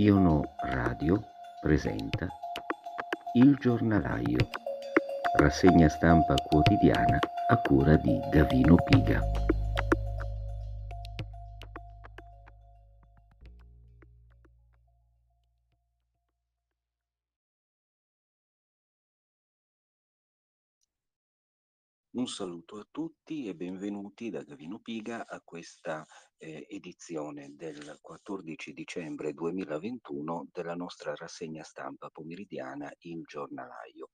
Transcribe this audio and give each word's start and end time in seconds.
Iono 0.00 0.54
Radio 0.56 1.22
presenta 1.60 2.26
Il 3.34 3.54
giornalaio, 3.60 4.48
rassegna 5.36 5.90
stampa 5.90 6.36
quotidiana 6.36 7.18
a 7.48 7.56
cura 7.58 7.96
di 7.96 8.18
Gavino 8.30 8.76
Piga. 8.76 9.20
Un 22.20 22.28
saluto 22.28 22.76
a 22.76 22.86
tutti 22.90 23.46
e 23.46 23.54
benvenuti 23.54 24.28
da 24.28 24.42
Gavino 24.42 24.78
Piga 24.80 25.26
a 25.26 25.40
questa 25.42 26.04
eh, 26.36 26.66
edizione 26.68 27.54
del 27.54 27.96
14 27.98 28.74
dicembre 28.74 29.32
2021 29.32 30.48
della 30.52 30.74
nostra 30.74 31.14
rassegna 31.14 31.62
stampa 31.62 32.10
pomeridiana 32.10 32.92
Il 33.04 33.22
giornalaio. 33.22 34.10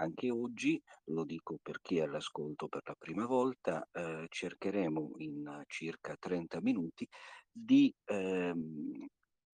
Anche 0.00 0.32
oggi, 0.32 0.82
lo 1.10 1.22
dico 1.24 1.60
per 1.62 1.80
chi 1.80 1.98
è 1.98 2.02
all'ascolto 2.02 2.66
per 2.66 2.82
la 2.86 2.96
prima 2.98 3.24
volta, 3.24 3.88
eh, 3.92 4.26
cercheremo 4.28 5.12
in 5.18 5.62
circa 5.68 6.16
30 6.18 6.60
minuti 6.60 7.08
di, 7.48 7.94
ehm, 8.06 9.06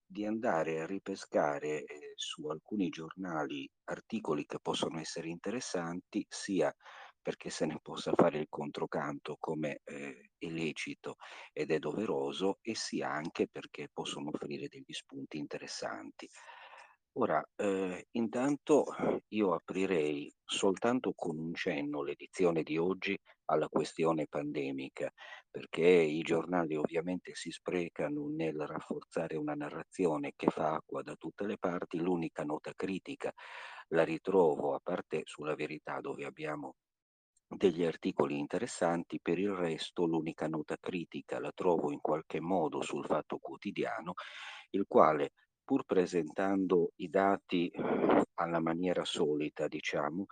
di 0.07 0.24
andare 0.24 0.80
a 0.80 0.87
ripescare 0.87 1.85
eh, 1.85 2.12
su 2.15 2.46
alcuni 2.48 2.88
giornali 2.88 3.71
articoli 3.85 4.46
che 4.46 4.59
possono 4.59 4.98
essere 4.98 5.29
interessanti 5.29 6.24
sia 6.27 6.74
perché 7.23 7.51
se 7.51 7.66
ne 7.66 7.79
possa 7.83 8.12
fare 8.15 8.38
il 8.38 8.47
controcanto 8.48 9.37
come 9.38 9.80
eh, 9.84 10.30
è 10.38 10.47
lecito 10.47 11.16
ed 11.52 11.70
è 11.70 11.79
doveroso 11.79 12.59
e 12.62 12.74
sia 12.74 13.10
anche 13.10 13.49
perché 13.49 13.88
possono 13.93 14.30
offrire 14.32 14.68
degli 14.68 14.93
spunti 14.93 15.38
interessanti. 15.38 16.29
Ora, 17.15 17.45
eh, 17.57 18.07
intanto 18.13 18.85
io 19.29 19.52
aprirei 19.52 20.32
soltanto 20.45 21.13
con 21.15 21.37
un 21.38 21.54
cenno 21.54 22.02
l'edizione 22.02 22.63
di 22.63 22.79
oggi 22.79 23.18
alla 23.46 23.68
questione 23.68 24.29
pandemica, 24.29 25.13
perché 25.51 25.85
i 25.87 26.23
giornali 26.23 26.76
ovviamente 26.76 27.35
si 27.35 27.51
sprecano 27.51 28.29
nel 28.29 28.65
rafforzare 28.65 29.37
una 29.37 29.54
narrazione 29.54 30.35
che 30.37 30.46
fa 30.51 30.74
acqua 30.74 31.02
da 31.02 31.16
tutte 31.16 31.46
le 31.46 31.59
parti. 31.59 31.98
L'unica 31.98 32.45
nota 32.45 32.73
critica 32.76 33.32
la 33.88 34.04
ritrovo, 34.04 34.74
a 34.74 34.80
parte 34.80 35.23
sulla 35.24 35.57
verità 35.57 36.01
dove 36.01 36.24
abbiamo 36.24 36.76
degli 37.56 37.84
articoli 37.84 38.38
interessanti, 38.38 39.18
per 39.20 39.38
il 39.38 39.51
resto 39.51 40.06
l'unica 40.06 40.46
nota 40.46 40.76
critica 40.79 41.40
la 41.40 41.52
trovo 41.52 41.90
in 41.90 42.01
qualche 42.01 42.40
modo 42.40 42.80
sul 42.80 43.04
Fatto 43.04 43.38
Quotidiano, 43.38 44.15
il 44.70 44.84
quale 44.87 45.32
pur 45.65 45.84
presentando 45.84 46.92
i 46.96 47.09
dati 47.09 47.70
alla 48.34 48.60
maniera 48.60 49.04
solita, 49.04 49.66
diciamo, 49.66 50.26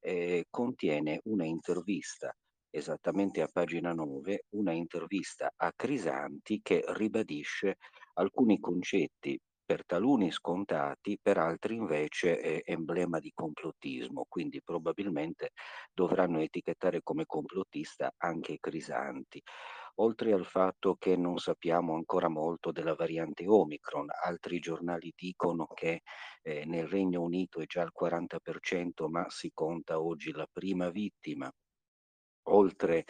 eh, 0.00 0.46
contiene 0.50 1.20
una 1.24 1.44
intervista 1.44 2.34
esattamente 2.74 3.42
a 3.42 3.48
pagina 3.52 3.92
9, 3.92 4.46
una 4.50 4.72
intervista 4.72 5.52
a 5.54 5.72
Crisanti 5.76 6.60
che 6.62 6.82
ribadisce 6.88 7.76
alcuni 8.14 8.58
concetti 8.58 9.38
per 9.72 9.86
taluni 9.86 10.30
scontati, 10.30 11.18
per 11.18 11.38
altri 11.38 11.76
invece 11.76 12.38
è 12.38 12.60
emblema 12.62 13.20
di 13.20 13.32
complottismo, 13.34 14.26
quindi 14.28 14.60
probabilmente 14.62 15.52
dovranno 15.94 16.40
etichettare 16.40 17.00
come 17.02 17.24
complottista 17.24 18.12
anche 18.18 18.58
Crisanti. 18.60 19.42
Oltre 19.94 20.34
al 20.34 20.44
fatto 20.44 20.96
che 20.98 21.16
non 21.16 21.38
sappiamo 21.38 21.94
ancora 21.94 22.28
molto 22.28 22.70
della 22.70 22.94
variante 22.94 23.46
Omicron, 23.48 24.08
altri 24.22 24.58
giornali 24.58 25.10
dicono 25.16 25.66
che 25.68 26.02
eh, 26.42 26.66
nel 26.66 26.86
Regno 26.86 27.22
Unito 27.22 27.60
è 27.60 27.64
già 27.64 27.80
al 27.80 27.92
40%, 27.98 29.08
ma 29.08 29.24
si 29.30 29.52
conta 29.54 30.02
oggi 30.02 30.32
la 30.32 30.46
prima 30.52 30.90
vittima. 30.90 31.50
Oltre 32.48 33.06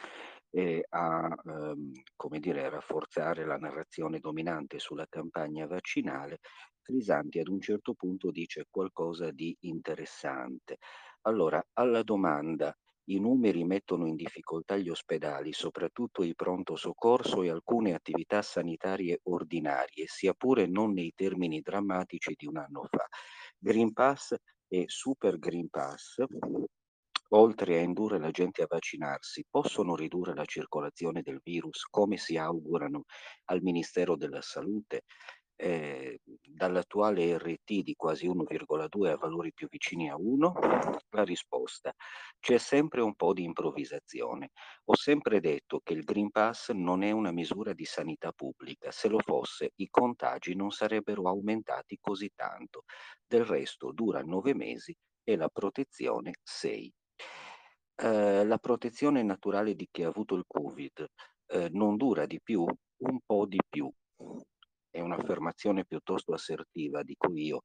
eh, 0.53 0.85
a 0.91 1.35
ehm, 1.45 1.93
come 2.15 2.39
dire, 2.39 2.69
rafforzare 2.69 3.45
la 3.45 3.57
narrazione 3.57 4.19
dominante 4.19 4.79
sulla 4.79 5.07
campagna 5.09 5.67
vaccinale, 5.67 6.41
Crisanti 6.83 7.39
ad 7.39 7.49
un 7.49 7.61
certo 7.61 7.95
punto 7.95 8.31
dice 8.31 8.67
qualcosa 8.69 9.31
di 9.31 9.57
interessante. 9.61 10.79
Allora, 11.23 11.65
alla 11.75 12.03
domanda 12.03 12.77
i 13.05 13.19
numeri 13.19 13.65
mettono 13.65 14.07
in 14.07 14.17
difficoltà 14.17 14.77
gli 14.77 14.89
ospedali, 14.89 15.53
soprattutto 15.53 16.23
il 16.23 16.35
pronto 16.35 16.77
soccorso 16.77 17.43
e 17.43 17.51
alcune 17.51 17.95
attività 17.95 18.43
sanitarie 18.43 19.21
ordinarie, 19.25 20.07
sia 20.07 20.35
pure 20.35 20.67
non 20.67 20.93
nei 20.93 21.13
termini 21.15 21.61
drammatici 21.61 22.35
di 22.37 22.47
un 22.47 22.59
anno 22.59 22.85
fa. 22.91 23.07
Green 23.59 23.93
Pass 23.93 24.35
e 24.69 24.85
Super 24.89 25.39
Green 25.39 25.69
Pass 25.69 26.25
oltre 27.35 27.79
a 27.79 27.83
indurre 27.83 28.19
la 28.19 28.31
gente 28.31 28.63
a 28.63 28.67
vaccinarsi, 28.69 29.45
possono 29.49 29.95
ridurre 29.97 30.35
la 30.35 30.45
circolazione 30.45 31.23
del 31.23 31.41
virus 31.43 31.85
come 31.85 32.17
si 32.17 32.37
augurano 32.37 33.05
al 33.47 33.61
Ministero 33.63 34.17
della 34.17 34.43
Salute? 34.43 35.03
Eh, 35.55 36.19
dall'attuale 36.25 37.39
RT 37.39 37.83
di 37.83 37.95
quasi 37.95 38.27
1,2 38.27 39.11
a 39.11 39.17
valori 39.17 39.53
più 39.53 39.69
vicini 39.69 40.11
a 40.11 40.17
1? 40.17 40.53
La 41.11 41.23
risposta, 41.25 41.93
c'è 42.41 42.59
sempre 42.59 43.01
un 43.01 43.15
po' 43.15 43.33
di 43.33 43.45
improvvisazione. 43.45 44.51
Ho 44.87 44.97
sempre 44.97 45.41
detto 45.41 45.81
che 45.83 45.93
il 45.93 46.03
Green 46.05 46.31
Pass 46.31 46.71
non 46.71 47.03
è 47.03 47.11
una 47.13 47.31
misura 47.33 47.73
di 47.75 47.85
sanità 47.85 48.33
pubblica, 48.33 48.91
se 48.91 49.09
lo 49.09 49.19
fosse 49.21 49.73
i 49.77 49.89
contagi 49.89 50.55
non 50.55 50.71
sarebbero 50.71 51.29
aumentati 51.29 51.99
così 52.01 52.31
tanto. 52.35 52.83
Del 53.25 53.45
resto 53.45 53.93
dura 53.93 54.21
nove 54.23 54.55
mesi 54.55 54.97
e 55.23 55.37
la 55.37 55.49
protezione 55.49 56.33
6. 56.43 56.93
Ehm, 57.99 58.47
la 58.49 58.59
protezione 58.59 59.23
naturale 59.23 59.75
di 59.75 59.87
chi 59.91 60.03
ha 60.03 60.09
avuto 60.09 60.35
il 60.35 60.45
Covid, 60.47 61.07
ehm, 61.47 61.69
non 61.73 61.97
dura 61.97 62.27
di 62.27 62.41
più? 62.43 62.65
Un 62.65 63.19
po' 63.25 63.47
di 63.47 63.59
più. 63.69 63.91
È 64.91 65.01
un'affermazione 65.01 65.85
piuttosto 65.85 66.33
assertiva, 66.33 67.03
dico 67.03 67.31
io, 67.35 67.61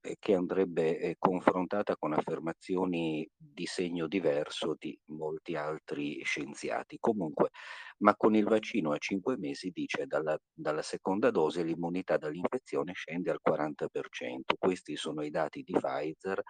ehm, 0.00 0.14
che 0.18 0.34
andrebbe, 0.34 0.98
ehm, 0.98 1.12
confrontata 1.18 1.96
con 1.96 2.12
affermazioni 2.14 3.26
di 3.36 3.66
segno 3.66 4.06
diverso 4.06 4.74
di 4.78 4.98
molti 5.06 5.56
altri 5.56 6.22
scienziati. 6.24 6.96
Comunque, 6.98 7.50
ma 7.98 8.14
con 8.16 8.34
il 8.34 8.44
vaccino 8.44 8.92
a 8.92 8.98
5 8.98 9.36
mesi, 9.38 9.70
dice, 9.70 10.06
dalla 10.06 10.38
dalla 10.52 10.82
seconda 10.82 11.30
dose 11.30 11.62
l'immunità 11.62 12.16
dall'infezione 12.18 12.92
scende 12.94 13.30
al 13.30 13.40
40%. 13.42 14.54
Questi 14.58 14.96
sono 14.96 15.22
i 15.22 15.30
dati 15.30 15.62
di 15.62 15.72
Pfizer 15.72 16.42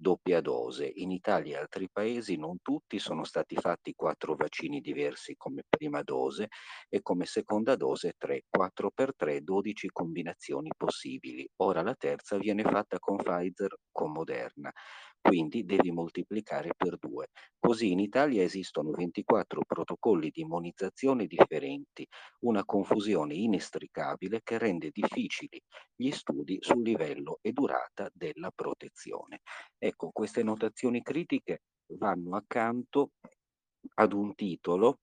doppia 0.00 0.40
dose. 0.40 0.90
In 0.94 1.10
Italia 1.10 1.58
e 1.58 1.60
altri 1.60 1.88
paesi 1.92 2.36
non 2.36 2.56
tutti 2.62 2.98
sono 2.98 3.24
stati 3.24 3.54
fatti 3.56 3.92
quattro 3.94 4.34
vaccini 4.34 4.80
diversi 4.80 5.34
come 5.36 5.62
prima 5.68 6.02
dose 6.02 6.48
e 6.88 7.02
come 7.02 7.26
seconda 7.26 7.76
dose 7.76 8.14
3, 8.16 8.44
4 8.48 8.90
per 8.94 9.14
3, 9.14 9.42
12 9.42 9.88
combinazioni 9.92 10.70
possibili. 10.74 11.46
Ora 11.56 11.82
la 11.82 11.94
terza 11.94 12.38
viene 12.38 12.62
fatta 12.62 12.98
con 12.98 13.16
Pfizer 13.16 13.76
con 13.92 14.12
Moderna 14.12 14.72
quindi 15.20 15.64
devi 15.64 15.90
moltiplicare 15.90 16.70
per 16.76 16.96
due. 16.98 17.28
Così 17.58 17.90
in 17.92 18.00
Italia 18.00 18.42
esistono 18.42 18.90
24 18.90 19.62
protocolli 19.66 20.30
di 20.30 20.40
immunizzazione 20.42 21.26
differenti, 21.26 22.06
una 22.40 22.64
confusione 22.64 23.34
inestricabile 23.34 24.40
che 24.42 24.58
rende 24.58 24.90
difficili 24.92 25.60
gli 25.94 26.10
studi 26.10 26.58
sul 26.60 26.82
livello 26.82 27.38
e 27.42 27.52
durata 27.52 28.10
della 28.12 28.50
protezione. 28.54 29.40
Ecco, 29.78 30.10
queste 30.12 30.42
notazioni 30.42 31.02
critiche 31.02 31.62
vanno 31.98 32.36
accanto 32.36 33.10
ad 33.94 34.12
un 34.12 34.34
titolo 34.34 34.98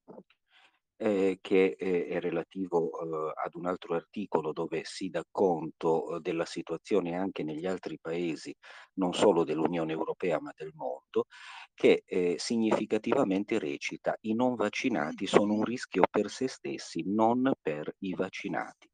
eh, 0.97 1.38
che 1.42 1.75
eh, 1.77 2.07
è 2.07 2.19
relativo 2.19 2.89
eh, 2.92 3.33
ad 3.44 3.56
un 3.56 3.66
altro 3.68 3.95
articolo 3.95 4.51
dove 4.51 4.81
si 4.83 5.10
dà 5.10 5.24
conto 5.30 6.18
eh, 6.18 6.19
della 6.21 6.45
situazione 6.45 7.16
anche 7.16 7.44
negli 7.44 7.66
altri 7.66 7.98
paesi, 8.00 8.56
non 8.94 9.13
solo 9.13 9.44
dell'Unione 9.44 9.94
Europea 9.94 10.39
ma 10.42 10.51
del 10.56 10.71
mondo, 10.74 11.25
che 11.74 12.04
eh, 12.06 12.36
significativamente 12.38 13.60
recita 13.60 14.16
i 14.21 14.33
non 14.33 14.56
vaccinati 14.56 15.27
sono 15.27 15.54
un 15.54 15.63
rischio 15.63 16.04
per 16.10 16.30
se 16.30 16.48
stessi, 16.48 17.04
non 17.06 17.51
per 17.62 17.94
i 18.00 18.13
vaccinati. 18.13 18.89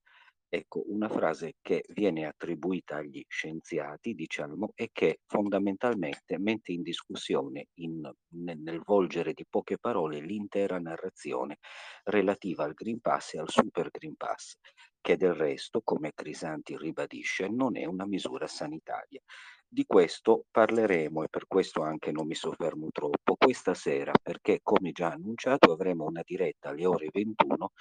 Ecco, 0.56 0.84
una 0.86 1.10
frase 1.10 1.56
che 1.64 1.84
viene 1.96 2.28
attribuita 2.28 2.98
agli 2.98 3.26
scienziati, 3.28 4.14
diciamo, 4.14 4.74
e 4.76 4.90
che 4.92 5.22
fondamentalmente 5.26 6.38
mette 6.38 6.72
in 6.72 6.84
discussione, 6.84 7.70
in, 7.80 8.08
nel, 8.36 8.60
nel 8.60 8.80
volgere 8.86 9.34
di 9.34 9.48
poche 9.50 9.80
parole, 9.80 10.20
l'intera 10.20 10.78
narrazione 10.78 11.58
relativa 12.04 12.66
al 12.66 12.76
Green 12.76 13.00
Pass 13.00 13.34
e 13.34 13.40
al 13.40 13.50
Super 13.50 13.90
Green 13.90 14.16
Pass, 14.16 14.54
che 15.02 15.18
del 15.18 15.34
resto, 15.34 15.82
come 15.84 16.12
Crisanti 16.14 16.78
ribadisce, 16.78 17.48
non 17.48 17.76
è 17.76 17.86
una 17.86 18.06
misura 18.06 18.46
sanitaria. 18.46 19.22
Di 19.68 19.86
questo 19.88 20.46
parleremo 20.52 21.24
e 21.24 21.30
per 21.30 21.48
questo 21.48 21.82
anche 21.82 22.12
non 22.12 22.28
mi 22.28 22.36
soffermo 22.36 22.90
troppo 22.92 23.36
questa 23.38 23.74
sera, 23.74 24.12
perché 24.22 24.60
come 24.62 24.92
già 24.92 25.14
annunciato 25.14 25.72
avremo 25.72 26.06
una 26.06 26.22
diretta 26.24 26.70
alle 26.70 26.86
ore 26.86 27.10
21 27.12 27.72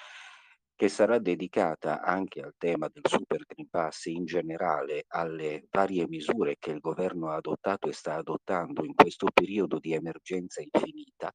che 0.82 0.88
sarà 0.88 1.20
dedicata 1.20 2.02
anche 2.02 2.40
al 2.40 2.54
tema 2.58 2.88
del 2.92 3.04
Super 3.08 3.44
Green 3.46 3.68
Pass 3.68 4.06
in 4.06 4.24
generale, 4.24 5.04
alle 5.06 5.68
varie 5.70 6.08
misure 6.08 6.56
che 6.58 6.72
il 6.72 6.80
governo 6.80 7.28
ha 7.28 7.36
adottato 7.36 7.88
e 7.88 7.92
sta 7.92 8.16
adottando 8.16 8.84
in 8.84 8.92
questo 8.92 9.28
periodo 9.32 9.78
di 9.78 9.92
emergenza 9.92 10.60
infinita. 10.60 11.32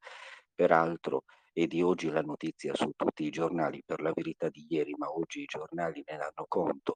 Peraltro 0.53 1.23
è 1.53 1.65
di 1.65 1.81
oggi 1.81 2.09
la 2.09 2.19
notizia 2.19 2.75
su 2.75 2.91
tutti 2.93 3.23
i 3.23 3.29
giornali, 3.29 3.81
per 3.85 4.01
la 4.01 4.11
verità 4.13 4.49
di 4.49 4.65
ieri, 4.67 4.93
ma 4.97 5.09
oggi 5.09 5.43
i 5.43 5.45
giornali 5.45 6.03
ne 6.05 6.17
danno 6.17 6.45
conto, 6.45 6.95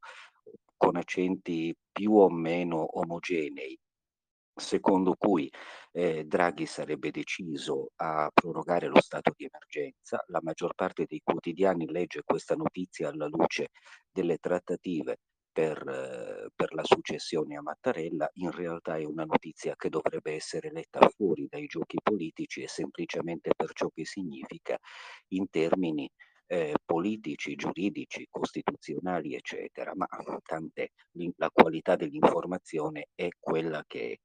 con 0.75 0.98
accenti 0.98 1.74
più 1.89 2.18
o 2.18 2.30
meno 2.30 3.00
omogenei, 3.00 3.80
secondo 4.56 5.15
cui 5.18 5.51
eh, 5.92 6.24
Draghi 6.25 6.65
sarebbe 6.65 7.12
deciso 7.12 7.92
a 7.98 8.30
prorogare 8.33 8.88
lo 8.88 9.01
stato 9.01 9.33
di 9.36 9.45
emergenza. 9.45 10.24
La 10.27 10.39
maggior 10.42 10.74
parte 10.75 11.06
dei 11.07 11.21
quotidiani 11.24 11.89
legge 11.89 12.21
questa 12.24 12.56
notizia 12.56 13.09
alla 13.09 13.27
luce 13.27 13.69
delle 14.12 14.38
trattative 14.38 15.18
per, 15.51 15.77
eh, 15.88 16.50
per, 16.56 16.74
la 16.74 16.83
successione 16.83 17.57
a 17.57 17.62
Mattarella, 17.62 18.30
in 18.36 18.51
realtà 18.51 18.98
è 18.98 19.03
una 19.03 19.25
notizia 19.25 19.75
che 19.75 19.89
dovrebbe 19.89 20.33
essere 20.33 20.71
letta 20.71 21.09
fuori 21.09 21.48
dai 21.50 21.65
giochi 21.65 21.98
politici 22.01 22.62
e 22.62 22.68
semplicemente 22.68 23.51
per 23.56 23.71
ciò 23.74 23.89
che 23.94 24.06
significa 24.06 24.77
in 25.30 25.50
termini 25.50 26.09
eh, 26.51 26.74
politici, 26.83 27.56
giuridici, 27.56 28.27
costituzionali, 28.30 29.36
eccetera, 29.36 29.94
ma 29.95 30.06
tant'è, 30.44 30.86
la 31.38 31.50
qualità 31.50 31.95
dell'informazione 31.95 33.07
è 33.15 33.30
quella 33.39 33.86
che 33.88 34.12
è. 34.12 34.18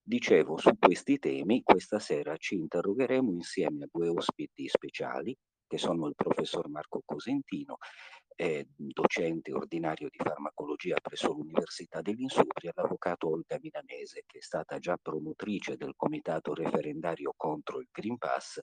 Dicevo, 0.00 0.56
su 0.56 0.70
questi 0.78 1.18
temi 1.18 1.62
questa 1.64 1.98
sera 1.98 2.36
ci 2.36 2.54
interrogheremo 2.54 3.32
insieme 3.32 3.84
a 3.84 3.88
due 3.90 4.08
ospiti 4.08 4.68
speciali, 4.68 5.36
che 5.66 5.78
sono 5.78 6.06
il 6.06 6.14
professor 6.14 6.68
Marco 6.68 7.02
Cosentino, 7.04 7.78
eh, 8.36 8.66
docente 8.74 9.52
ordinario 9.52 10.08
di 10.08 10.18
farmacologia 10.18 10.96
presso 11.00 11.32
l'Università 11.32 12.00
dell'Insubria, 12.00 12.72
l'avvocato 12.74 13.30
Olga 13.30 13.58
Milanese, 13.60 14.24
che 14.26 14.38
è 14.38 14.42
stata 14.42 14.78
già 14.78 14.96
promotrice 15.00 15.76
del 15.76 15.94
comitato 15.96 16.54
referendario 16.54 17.32
contro 17.36 17.80
il 17.80 17.88
Green 17.90 18.18
Pass 18.18 18.60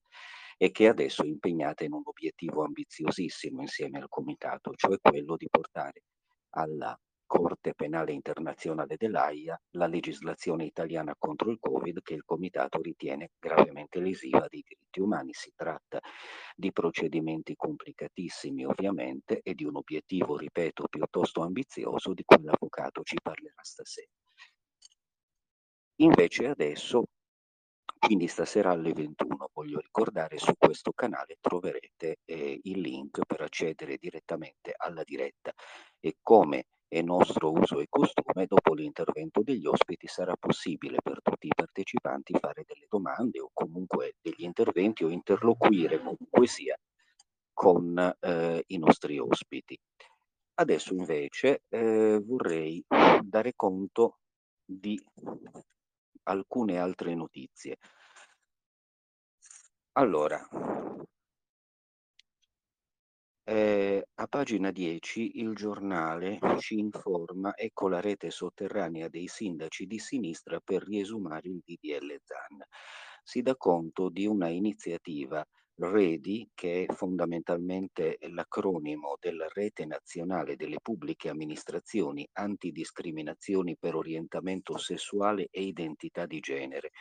e 0.57 0.71
che 0.71 0.87
adesso 0.87 1.23
è 1.23 1.27
impegnata 1.27 1.83
in 1.83 1.93
un 1.93 2.03
obiettivo 2.03 2.63
ambiziosissimo 2.63 3.61
insieme 3.61 3.99
al 3.99 4.09
comitato, 4.09 4.73
cioè 4.75 4.97
quello 5.01 5.35
di 5.35 5.47
portare 5.49 6.03
alla 6.51 6.97
Corte 7.31 7.73
Penale 7.73 8.11
Internazionale 8.11 8.97
dell'AIA 8.97 9.57
la 9.77 9.87
legislazione 9.87 10.65
italiana 10.65 11.15
contro 11.17 11.49
il 11.49 11.59
Covid 11.61 12.01
che 12.01 12.13
il 12.13 12.25
Comitato 12.25 12.81
ritiene 12.81 13.31
gravemente 13.39 14.01
lesiva 14.01 14.45
dei 14.49 14.61
diritti 14.67 14.99
umani. 14.99 15.31
Si 15.31 15.53
tratta 15.55 16.01
di 16.53 16.73
procedimenti 16.73 17.55
complicatissimi 17.55 18.65
ovviamente 18.65 19.39
e 19.43 19.53
di 19.53 19.63
un 19.63 19.77
obiettivo, 19.77 20.35
ripeto, 20.35 20.89
piuttosto 20.89 21.41
ambizioso 21.41 22.13
di 22.13 22.23
cui 22.25 22.43
l'avvocato 22.43 23.01
ci 23.03 23.15
parlerà 23.23 23.61
stasera. 23.61 24.11
Invece 26.01 26.47
adesso 26.47 27.05
quindi 27.97 28.27
stasera 28.27 28.71
alle 28.71 28.91
21, 28.91 29.51
voglio 29.53 29.79
ricordare, 29.79 30.37
su 30.37 30.51
questo 30.57 30.91
canale 30.91 31.37
troverete 31.39 32.17
eh, 32.25 32.59
il 32.63 32.81
link 32.81 33.21
per 33.25 33.39
accedere 33.39 33.95
direttamente 33.95 34.73
alla 34.75 35.03
diretta 35.05 35.53
e 35.97 36.17
come 36.21 36.65
è 36.91 37.01
nostro 37.01 37.53
uso 37.53 37.79
e 37.79 37.85
costume, 37.87 38.47
dopo 38.47 38.73
l'intervento 38.73 39.41
degli 39.41 39.65
ospiti 39.65 40.07
sarà 40.07 40.35
possibile 40.37 40.97
per 41.01 41.21
tutti 41.21 41.47
i 41.47 41.53
partecipanti 41.55 42.37
fare 42.37 42.65
delle 42.67 42.85
domande 42.89 43.39
o 43.39 43.49
comunque 43.53 44.15
degli 44.19 44.43
interventi 44.43 45.05
o 45.05 45.09
interloquire 45.09 45.99
comunque 45.99 46.47
sia 46.47 46.77
con 47.53 47.97
eh, 48.19 48.63
i 48.67 48.77
nostri 48.77 49.17
ospiti. 49.19 49.79
Adesso 50.55 50.93
invece 50.93 51.63
eh, 51.69 52.19
vorrei 52.21 52.83
dare 53.21 53.53
conto 53.55 54.17
di 54.65 55.01
alcune 56.23 56.77
altre 56.77 57.15
notizie. 57.15 57.77
Allora, 59.93 60.45
eh, 63.43 64.07
a 64.13 64.27
pagina 64.27 64.71
10 64.71 65.39
il 65.39 65.53
giornale 65.55 66.39
ci 66.59 66.77
informa, 66.77 67.55
ecco 67.55 67.87
la 67.87 67.99
rete 67.99 68.29
sotterranea 68.29 69.07
dei 69.07 69.27
sindaci 69.27 69.85
di 69.87 69.99
sinistra 69.99 70.59
per 70.59 70.83
riesumare 70.83 71.49
il 71.49 71.61
DDL 71.65 72.19
ZAN. 72.23 72.63
Si 73.23 73.41
dà 73.41 73.55
conto 73.55 74.09
di 74.09 74.25
una 74.25 74.47
iniziativa 74.47 75.45
REDI, 75.75 76.49
che 76.53 76.85
è 76.85 76.93
fondamentalmente 76.93 78.17
l'acronimo 78.29 79.15
della 79.19 79.47
Rete 79.51 79.85
Nazionale 79.85 80.55
delle 80.55 80.77
Pubbliche 80.81 81.29
Amministrazioni 81.29 82.27
Antidiscriminazioni 82.33 83.75
per 83.77 83.95
Orientamento 83.95 84.77
Sessuale 84.77 85.47
e 85.49 85.63
Identità 85.63 86.25
di 86.25 86.39
Genere, 86.39 86.91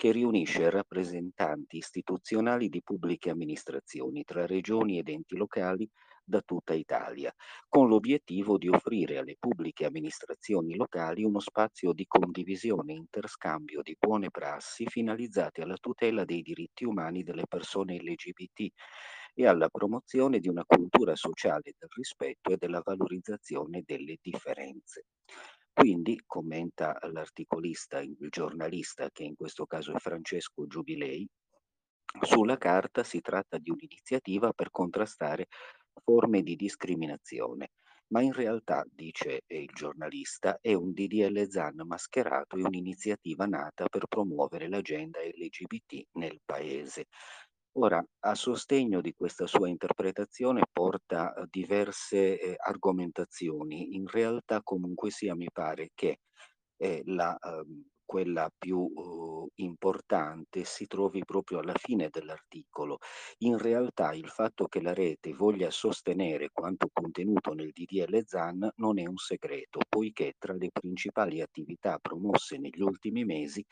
che 0.00 0.12
riunisce 0.12 0.70
rappresentanti 0.70 1.76
istituzionali 1.76 2.70
di 2.70 2.80
pubbliche 2.82 3.28
amministrazioni 3.28 4.24
tra 4.24 4.46
regioni 4.46 4.96
ed 4.98 5.10
enti 5.10 5.36
locali 5.36 5.86
da 6.24 6.40
tutta 6.40 6.72
Italia, 6.72 7.30
con 7.68 7.86
l'obiettivo 7.86 8.56
di 8.56 8.70
offrire 8.70 9.18
alle 9.18 9.36
pubbliche 9.38 9.84
amministrazioni 9.84 10.74
locali 10.74 11.22
uno 11.22 11.38
spazio 11.38 11.92
di 11.92 12.06
condivisione 12.06 12.94
e 12.94 12.96
interscambio 12.96 13.82
di 13.82 13.94
buone 14.00 14.30
prassi 14.30 14.86
finalizzate 14.86 15.60
alla 15.60 15.76
tutela 15.78 16.24
dei 16.24 16.40
diritti 16.40 16.86
umani 16.86 17.22
delle 17.22 17.44
persone 17.46 17.96
LGBT 17.98 18.68
e 19.34 19.46
alla 19.46 19.68
promozione 19.68 20.38
di 20.38 20.48
una 20.48 20.64
cultura 20.64 21.14
sociale 21.14 21.74
del 21.78 21.90
rispetto 21.94 22.52
e 22.52 22.56
della 22.56 22.80
valorizzazione 22.82 23.82
delle 23.84 24.16
differenze. 24.18 25.04
Quindi, 25.80 26.20
commenta 26.26 26.98
l'articolista, 27.10 28.00
il 28.00 28.28
giornalista, 28.28 29.08
che 29.10 29.22
in 29.22 29.34
questo 29.34 29.64
caso 29.64 29.94
è 29.94 29.98
Francesco 29.98 30.66
Giubilei, 30.66 31.26
sulla 32.20 32.58
carta 32.58 33.02
si 33.02 33.22
tratta 33.22 33.56
di 33.56 33.70
un'iniziativa 33.70 34.52
per 34.52 34.70
contrastare 34.70 35.46
forme 36.04 36.42
di 36.42 36.54
discriminazione, 36.54 37.70
ma 38.08 38.20
in 38.20 38.34
realtà, 38.34 38.84
dice 38.92 39.44
il 39.46 39.70
giornalista, 39.72 40.58
è 40.60 40.74
un 40.74 40.92
DDL 40.92 41.48
ZAN 41.48 41.80
mascherato 41.86 42.58
e 42.58 42.62
un'iniziativa 42.62 43.46
nata 43.46 43.88
per 43.88 44.06
promuovere 44.06 44.68
l'agenda 44.68 45.20
LGBT 45.20 46.08
nel 46.18 46.42
paese. 46.44 47.06
Ora, 47.74 48.04
a 48.24 48.34
sostegno 48.34 49.00
di 49.00 49.12
questa 49.14 49.46
sua 49.46 49.68
interpretazione 49.68 50.62
porta 50.72 51.32
eh, 51.32 51.44
diverse 51.48 52.38
eh, 52.40 52.56
argomentazioni. 52.58 53.94
In 53.94 54.08
realtà 54.08 54.60
comunque 54.62 55.10
sia 55.10 55.36
mi 55.36 55.48
pare 55.52 55.90
che 55.94 56.18
eh, 56.76 57.02
la, 57.04 57.36
ehm, 57.38 57.84
quella 58.10 58.50
più 58.58 58.76
uh, 58.78 59.48
importante 59.56 60.64
si 60.64 60.88
trovi 60.88 61.24
proprio 61.24 61.60
alla 61.60 61.74
fine 61.76 62.08
dell'articolo. 62.10 62.98
In 63.44 63.56
realtà 63.56 64.12
il 64.14 64.28
fatto 64.28 64.66
che 64.66 64.82
la 64.82 64.92
rete 64.92 65.32
voglia 65.32 65.70
sostenere 65.70 66.50
quanto 66.52 66.88
contenuto 66.92 67.52
nel 67.52 67.70
DDL 67.72 68.24
ZAN 68.26 68.68
non 68.78 68.98
è 68.98 69.06
un 69.06 69.16
segreto, 69.16 69.78
poiché 69.88 70.34
tra 70.38 70.54
le 70.54 70.70
principali 70.72 71.40
attività 71.40 71.98
promosse 72.00 72.58
negli 72.58 72.80
ultimi 72.82 73.24
mesi 73.24 73.64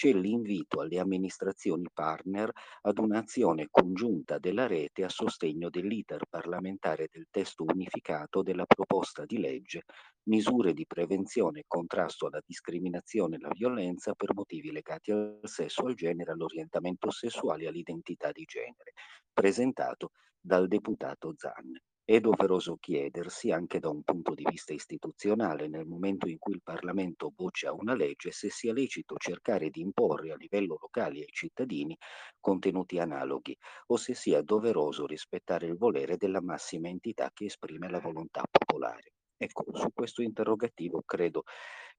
c'è 0.00 0.14
l'invito 0.14 0.80
alle 0.80 0.98
amministrazioni 0.98 1.86
partner 1.92 2.50
ad 2.80 2.96
un'azione 2.96 3.66
congiunta 3.70 4.38
della 4.38 4.66
rete 4.66 5.04
a 5.04 5.10
sostegno 5.10 5.68
dell'iter 5.68 6.22
parlamentare 6.26 7.08
del 7.12 7.26
testo 7.30 7.64
unificato 7.64 8.40
della 8.40 8.64
proposta 8.64 9.26
di 9.26 9.36
legge 9.36 9.82
misure 10.30 10.72
di 10.72 10.86
prevenzione 10.86 11.60
e 11.60 11.64
contrasto 11.66 12.28
alla 12.28 12.40
discriminazione 12.46 13.34
e 13.34 13.40
alla 13.42 13.52
violenza 13.52 14.14
per 14.14 14.32
motivi 14.32 14.72
legati 14.72 15.10
al 15.10 15.40
sesso, 15.42 15.84
al 15.84 15.92
genere, 15.92 16.32
all'orientamento 16.32 17.10
sessuale 17.10 17.64
e 17.64 17.66
all'identità 17.66 18.32
di 18.32 18.44
genere, 18.44 18.94
presentato 19.34 20.12
dal 20.40 20.66
deputato 20.66 21.34
Zan. 21.36 21.78
È 22.04 22.18
doveroso 22.18 22.76
chiedersi, 22.76 23.52
anche 23.52 23.78
da 23.78 23.88
un 23.88 24.02
punto 24.02 24.34
di 24.34 24.44
vista 24.50 24.72
istituzionale, 24.72 25.68
nel 25.68 25.86
momento 25.86 26.26
in 26.28 26.38
cui 26.38 26.54
il 26.54 26.62
Parlamento 26.62 27.30
boccia 27.30 27.72
una 27.72 27.94
legge, 27.94 28.32
se 28.32 28.50
sia 28.50 28.72
lecito 28.72 29.16
cercare 29.16 29.70
di 29.70 29.80
imporre 29.80 30.32
a 30.32 30.36
livello 30.36 30.76
locale 30.80 31.20
ai 31.20 31.30
cittadini 31.30 31.96
contenuti 32.40 32.98
analoghi 32.98 33.56
o 33.86 33.96
se 33.96 34.14
sia 34.14 34.42
doveroso 34.42 35.06
rispettare 35.06 35.66
il 35.66 35.76
volere 35.76 36.16
della 36.16 36.42
massima 36.42 36.88
entità 36.88 37.30
che 37.32 37.44
esprime 37.44 37.88
la 37.88 38.00
volontà 38.00 38.42
popolare. 38.50 39.12
Ecco, 39.36 39.64
su 39.72 39.92
questo 39.94 40.22
interrogativo 40.22 41.02
credo 41.06 41.44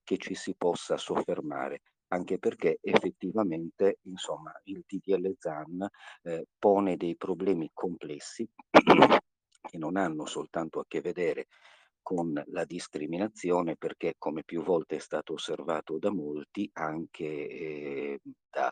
che 0.03 0.17
ci 0.17 0.35
si 0.35 0.53
possa 0.57 0.97
soffermare 0.97 1.81
anche 2.09 2.37
perché 2.37 2.79
effettivamente 2.81 3.99
insomma, 4.03 4.51
il 4.65 4.83
TDL 4.85 5.35
ZAN 5.37 5.87
eh, 6.23 6.47
pone 6.59 6.97
dei 6.97 7.15
problemi 7.15 7.71
complessi 7.73 8.47
che 9.61 9.77
non 9.77 9.97
hanno 9.97 10.25
soltanto 10.25 10.79
a 10.79 10.85
che 10.87 11.01
vedere 11.01 11.47
con 12.01 12.33
la 12.47 12.65
discriminazione 12.65 13.75
perché 13.77 14.15
come 14.17 14.43
più 14.43 14.63
volte 14.63 14.95
è 14.95 14.99
stato 14.99 15.33
osservato 15.33 15.99
da 15.99 16.11
molti 16.11 16.67
anche 16.73 17.25
eh, 17.25 18.21
da 18.49 18.71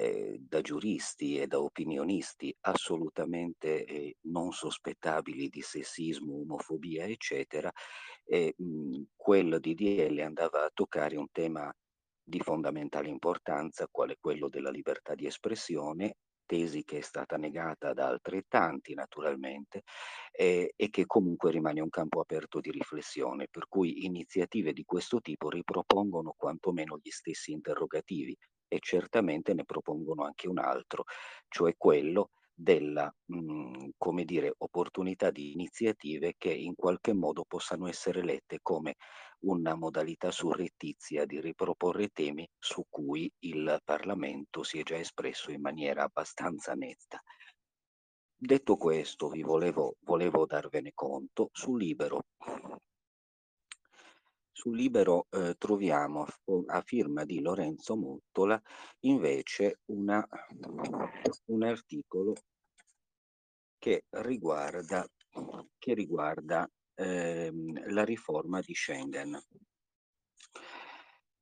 eh, 0.00 0.38
da 0.40 0.62
giuristi 0.62 1.38
e 1.38 1.46
da 1.46 1.60
opinionisti 1.60 2.56
assolutamente 2.60 3.84
eh, 3.84 4.16
non 4.22 4.50
sospettabili 4.52 5.48
di 5.48 5.60
sessismo, 5.60 6.40
omofobia, 6.40 7.04
eccetera, 7.04 7.70
e 8.24 8.54
mh, 8.56 9.02
quel 9.14 9.58
DDL 9.60 10.18
andava 10.20 10.64
a 10.64 10.70
toccare 10.72 11.16
un 11.16 11.26
tema 11.30 11.70
di 12.22 12.40
fondamentale 12.40 13.08
importanza, 13.08 13.88
quale 13.90 14.16
quello 14.18 14.48
della 14.48 14.70
libertà 14.70 15.14
di 15.14 15.26
espressione, 15.26 16.16
tesi 16.50 16.82
che 16.84 16.98
è 16.98 17.00
stata 17.02 17.36
negata 17.36 17.92
da 17.92 18.08
altrettanti 18.08 18.94
naturalmente 18.94 19.82
eh, 20.32 20.72
e 20.76 20.88
che 20.90 21.06
comunque 21.06 21.50
rimane 21.50 21.80
un 21.80 21.88
campo 21.90 22.20
aperto 22.20 22.60
di 22.60 22.70
riflessione, 22.70 23.46
per 23.50 23.68
cui 23.68 24.04
iniziative 24.04 24.72
di 24.72 24.84
questo 24.84 25.20
tipo 25.20 25.48
ripropongono 25.48 26.34
quantomeno 26.36 26.98
gli 27.00 27.10
stessi 27.10 27.52
interrogativi 27.52 28.36
e 28.68 28.78
certamente 28.80 29.54
ne 29.54 29.64
propongono 29.64 30.24
anche 30.24 30.48
un 30.48 30.58
altro, 30.58 31.04
cioè 31.48 31.74
quello 31.76 32.30
della, 32.52 33.12
mh, 33.26 33.36
mhmm, 33.38 33.90
come 33.96 34.24
dire, 34.24 34.52
opportunità 34.58 35.30
di 35.30 35.52
iniziative 35.52 36.34
che 36.36 36.52
in 36.52 36.74
qualche 36.74 37.12
modo 37.14 37.44
possano 37.46 37.88
essere 37.88 38.22
lette 38.22 38.58
come 38.62 38.96
una 39.40 39.74
modalità 39.74 40.30
surrettizia 40.30 41.24
di 41.24 41.40
riproporre 41.40 42.08
temi 42.08 42.48
su 42.58 42.84
cui 42.88 43.30
il 43.40 43.80
Parlamento 43.84 44.62
si 44.62 44.78
è 44.78 44.82
già 44.82 44.96
espresso 44.96 45.50
in 45.50 45.60
maniera 45.60 46.04
abbastanza 46.04 46.74
netta. 46.74 47.22
Detto 48.36 48.76
questo, 48.76 49.28
vi 49.28 49.42
volevo, 49.42 49.96
volevo 50.00 50.46
darvene 50.46 50.92
conto, 50.94 51.50
su 51.52 51.76
Libero 51.76 52.24
su 54.60 54.72
Libero 54.72 55.26
eh, 55.30 55.54
troviamo 55.56 56.22
a, 56.24 56.32
a, 56.66 56.82
firma 56.82 57.24
di 57.24 57.40
Lorenzo 57.40 57.96
Mottola 57.96 58.60
invece 59.00 59.80
una, 59.86 60.22
un 61.46 61.62
articolo 61.62 62.34
che 63.78 64.04
riguarda, 64.10 65.06
che 65.78 65.94
riguarda 65.94 66.70
ehm, 67.00 67.92
la 67.92 68.04
riforma 68.04 68.60
di 68.60 68.74
Schengen. 68.74 69.38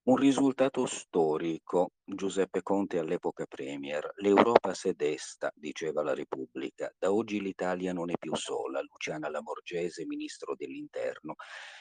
Un 0.03 0.17
risultato 0.17 0.87
storico, 0.87 1.93
Giuseppe 2.11 2.63
Conte 2.63 2.99
all'epoca 2.99 3.45
Premier, 3.45 4.13
l'Europa 4.17 4.73
si 4.73 4.89
è 4.89 4.95
desta, 4.95 5.53
diceva 5.55 6.03
la 6.03 6.15
Repubblica, 6.15 6.91
da 6.99 7.13
oggi 7.13 7.39
l'Italia 7.39 7.93
non 7.93 8.09
è 8.11 8.15
più 8.19 8.35
sola, 8.35 8.81
Luciana 8.81 9.29
Lamorgese, 9.29 10.07
ministro 10.07 10.55
dell'Interno. 10.57 11.35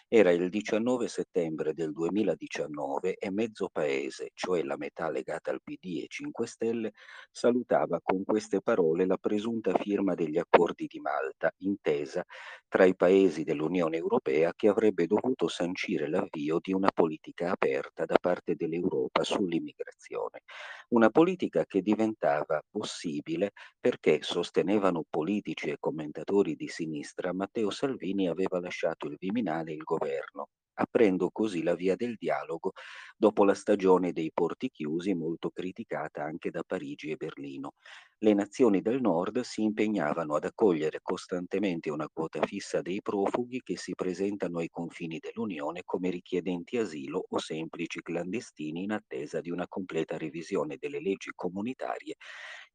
Era 0.05 0.31
il 0.31 0.49
19 0.49 1.07
settembre 1.07 1.73
del 1.73 1.93
2019 1.93 3.15
e 3.15 3.31
mezzo 3.31 3.69
paese, 3.71 4.31
cioè 4.33 4.63
la 4.63 4.75
metà 4.75 5.09
legata 5.09 5.51
al 5.51 5.61
PD 5.63 6.03
e 6.03 6.07
5 6.09 6.45
Stelle, 6.45 6.91
salutava 7.31 8.01
con 8.03 8.25
queste 8.25 8.61
parole 8.61 9.05
la 9.05 9.17
presunta 9.17 9.77
firma 9.77 10.13
degli 10.13 10.37
accordi 10.37 10.87
di 10.87 10.99
Malta, 10.99 11.53
intesa 11.59 12.25
tra 12.67 12.83
i 12.83 12.95
paesi 12.97 13.43
dell'Unione 13.45 13.95
Europea 13.95 14.51
che 14.53 14.67
avrebbe 14.67 15.07
dovuto 15.07 15.47
sancire 15.47 16.09
l'avvio 16.09 16.59
di 16.61 16.73
una 16.73 16.91
politica 16.93 17.51
aperta 17.51 18.03
da 18.03 18.17
parte 18.19 18.55
dell'Europa 18.55 19.23
sull'immigrazione. 19.23 20.16
Una 20.89 21.09
politica 21.09 21.65
che 21.65 21.81
diventava 21.81 22.61
possibile 22.69 23.51
perché, 23.79 24.21
sostenevano 24.21 25.03
politici 25.09 25.69
e 25.69 25.77
commentatori 25.79 26.55
di 26.55 26.67
sinistra, 26.67 27.33
Matteo 27.33 27.69
Salvini 27.69 28.27
aveva 28.27 28.59
lasciato 28.59 29.07
il 29.07 29.17
Viminale 29.19 29.71
e 29.71 29.75
il 29.75 29.83
governo 29.83 30.47
aprendo 30.79 31.29
così 31.31 31.63
la 31.63 31.75
via 31.75 31.95
del 31.95 32.15
dialogo 32.17 32.71
dopo 33.15 33.43
la 33.43 33.53
stagione 33.53 34.11
dei 34.13 34.31
porti 34.33 34.69
chiusi 34.69 35.13
molto 35.13 35.49
criticata 35.49 36.23
anche 36.23 36.49
da 36.51 36.63
Parigi 36.65 37.11
e 37.11 37.15
Berlino. 37.15 37.73
Le 38.19 38.33
nazioni 38.33 38.81
del 38.81 38.99
nord 39.01 39.41
si 39.41 39.61
impegnavano 39.63 40.35
ad 40.35 40.43
accogliere 40.45 40.99
costantemente 41.01 41.89
una 41.91 42.07
quota 42.11 42.41
fissa 42.45 42.81
dei 42.81 43.01
profughi 43.01 43.61
che 43.63 43.77
si 43.77 43.93
presentano 43.95 44.59
ai 44.59 44.69
confini 44.69 45.19
dell'Unione 45.19 45.81
come 45.85 46.09
richiedenti 46.09 46.77
asilo 46.77 47.25
o 47.29 47.37
semplici 47.39 48.01
clandestini 48.01 48.83
in 48.83 48.91
attesa 48.91 49.39
di 49.41 49.51
una 49.51 49.67
completa 49.67 50.17
revisione 50.17 50.77
delle 50.79 50.99
leggi 50.99 51.31
comunitarie 51.35 52.15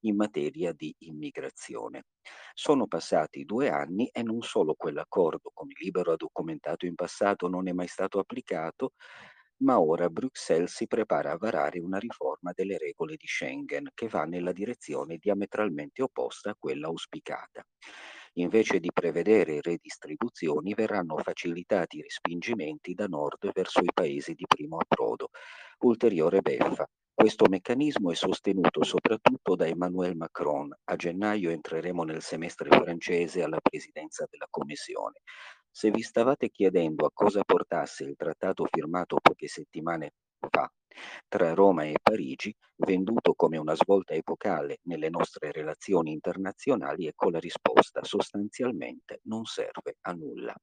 in 0.00 0.16
materia 0.16 0.72
di 0.72 0.94
immigrazione. 1.00 2.04
Sono 2.54 2.86
passati 2.86 3.44
due 3.44 3.68
anni 3.68 4.08
e 4.12 4.22
non 4.22 4.42
solo 4.42 4.74
quell'accordo, 4.74 5.50
come 5.52 5.72
Libero 5.80 6.12
ha 6.12 6.16
documentato 6.16 6.86
in 6.86 6.94
passato, 6.94 7.48
non 7.48 7.68
è 7.68 7.72
mai 7.72 7.88
stato 7.92 8.18
applicato, 8.18 8.94
ma 9.58 9.78
ora 9.78 10.08
Bruxelles 10.08 10.74
si 10.74 10.86
prepara 10.86 11.32
a 11.32 11.36
varare 11.36 11.78
una 11.78 11.98
riforma 11.98 12.50
delle 12.54 12.78
regole 12.78 13.16
di 13.16 13.26
Schengen 13.26 13.90
che 13.94 14.08
va 14.08 14.24
nella 14.24 14.52
direzione 14.52 15.18
diametralmente 15.18 16.02
opposta 16.02 16.50
a 16.50 16.56
quella 16.58 16.88
auspicata. 16.88 17.64
Invece 18.36 18.80
di 18.80 18.90
prevedere 18.90 19.60
redistribuzioni 19.60 20.72
verranno 20.72 21.18
facilitati 21.18 21.98
i 21.98 22.02
respingimenti 22.02 22.94
da 22.94 23.06
nord 23.06 23.52
verso 23.52 23.80
i 23.80 23.92
paesi 23.92 24.32
di 24.32 24.46
primo 24.48 24.78
approdo. 24.78 25.28
Ulteriore 25.80 26.40
beffa. 26.40 26.88
Questo 27.14 27.44
meccanismo 27.46 28.10
è 28.10 28.14
sostenuto 28.14 28.82
soprattutto 28.82 29.54
da 29.54 29.66
Emmanuel 29.66 30.16
Macron. 30.16 30.74
A 30.84 30.96
gennaio 30.96 31.50
entreremo 31.50 32.04
nel 32.04 32.22
semestre 32.22 32.70
francese 32.70 33.42
alla 33.42 33.60
presidenza 33.60 34.26
della 34.30 34.46
Commissione. 34.48 35.20
Se 35.74 35.90
vi 35.90 36.02
stavate 36.02 36.50
chiedendo 36.50 37.06
a 37.06 37.10
cosa 37.14 37.44
portasse 37.44 38.04
il 38.04 38.14
trattato 38.14 38.66
firmato 38.70 39.16
poche 39.22 39.48
settimane 39.48 40.12
fa 40.38 40.70
tra 41.26 41.54
Roma 41.54 41.84
e 41.84 41.94
Parigi, 42.00 42.54
venduto 42.76 43.32
come 43.32 43.56
una 43.56 43.74
svolta 43.74 44.12
epocale 44.12 44.80
nelle 44.82 45.08
nostre 45.08 45.50
relazioni 45.50 46.12
internazionali, 46.12 47.06
ecco 47.06 47.30
la 47.30 47.38
risposta, 47.38 48.04
sostanzialmente 48.04 49.20
non 49.24 49.46
serve 49.46 49.96
a 50.02 50.12
nulla. 50.12 50.54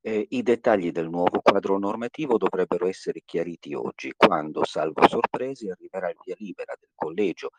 Eh, 0.00 0.26
I 0.30 0.42
dettagli 0.42 0.90
del 0.90 1.10
nuovo 1.10 1.40
quadro 1.42 1.78
normativo 1.78 2.38
dovrebbero 2.38 2.88
essere 2.88 3.20
chiariti 3.26 3.74
oggi, 3.74 4.14
quando, 4.16 4.64
salvo 4.64 5.06
sorprese, 5.06 5.70
arriverà 5.70 6.08
il 6.08 6.16
via 6.24 6.34
libera 6.38 6.74
del 6.80 6.90
collegio 6.94 7.50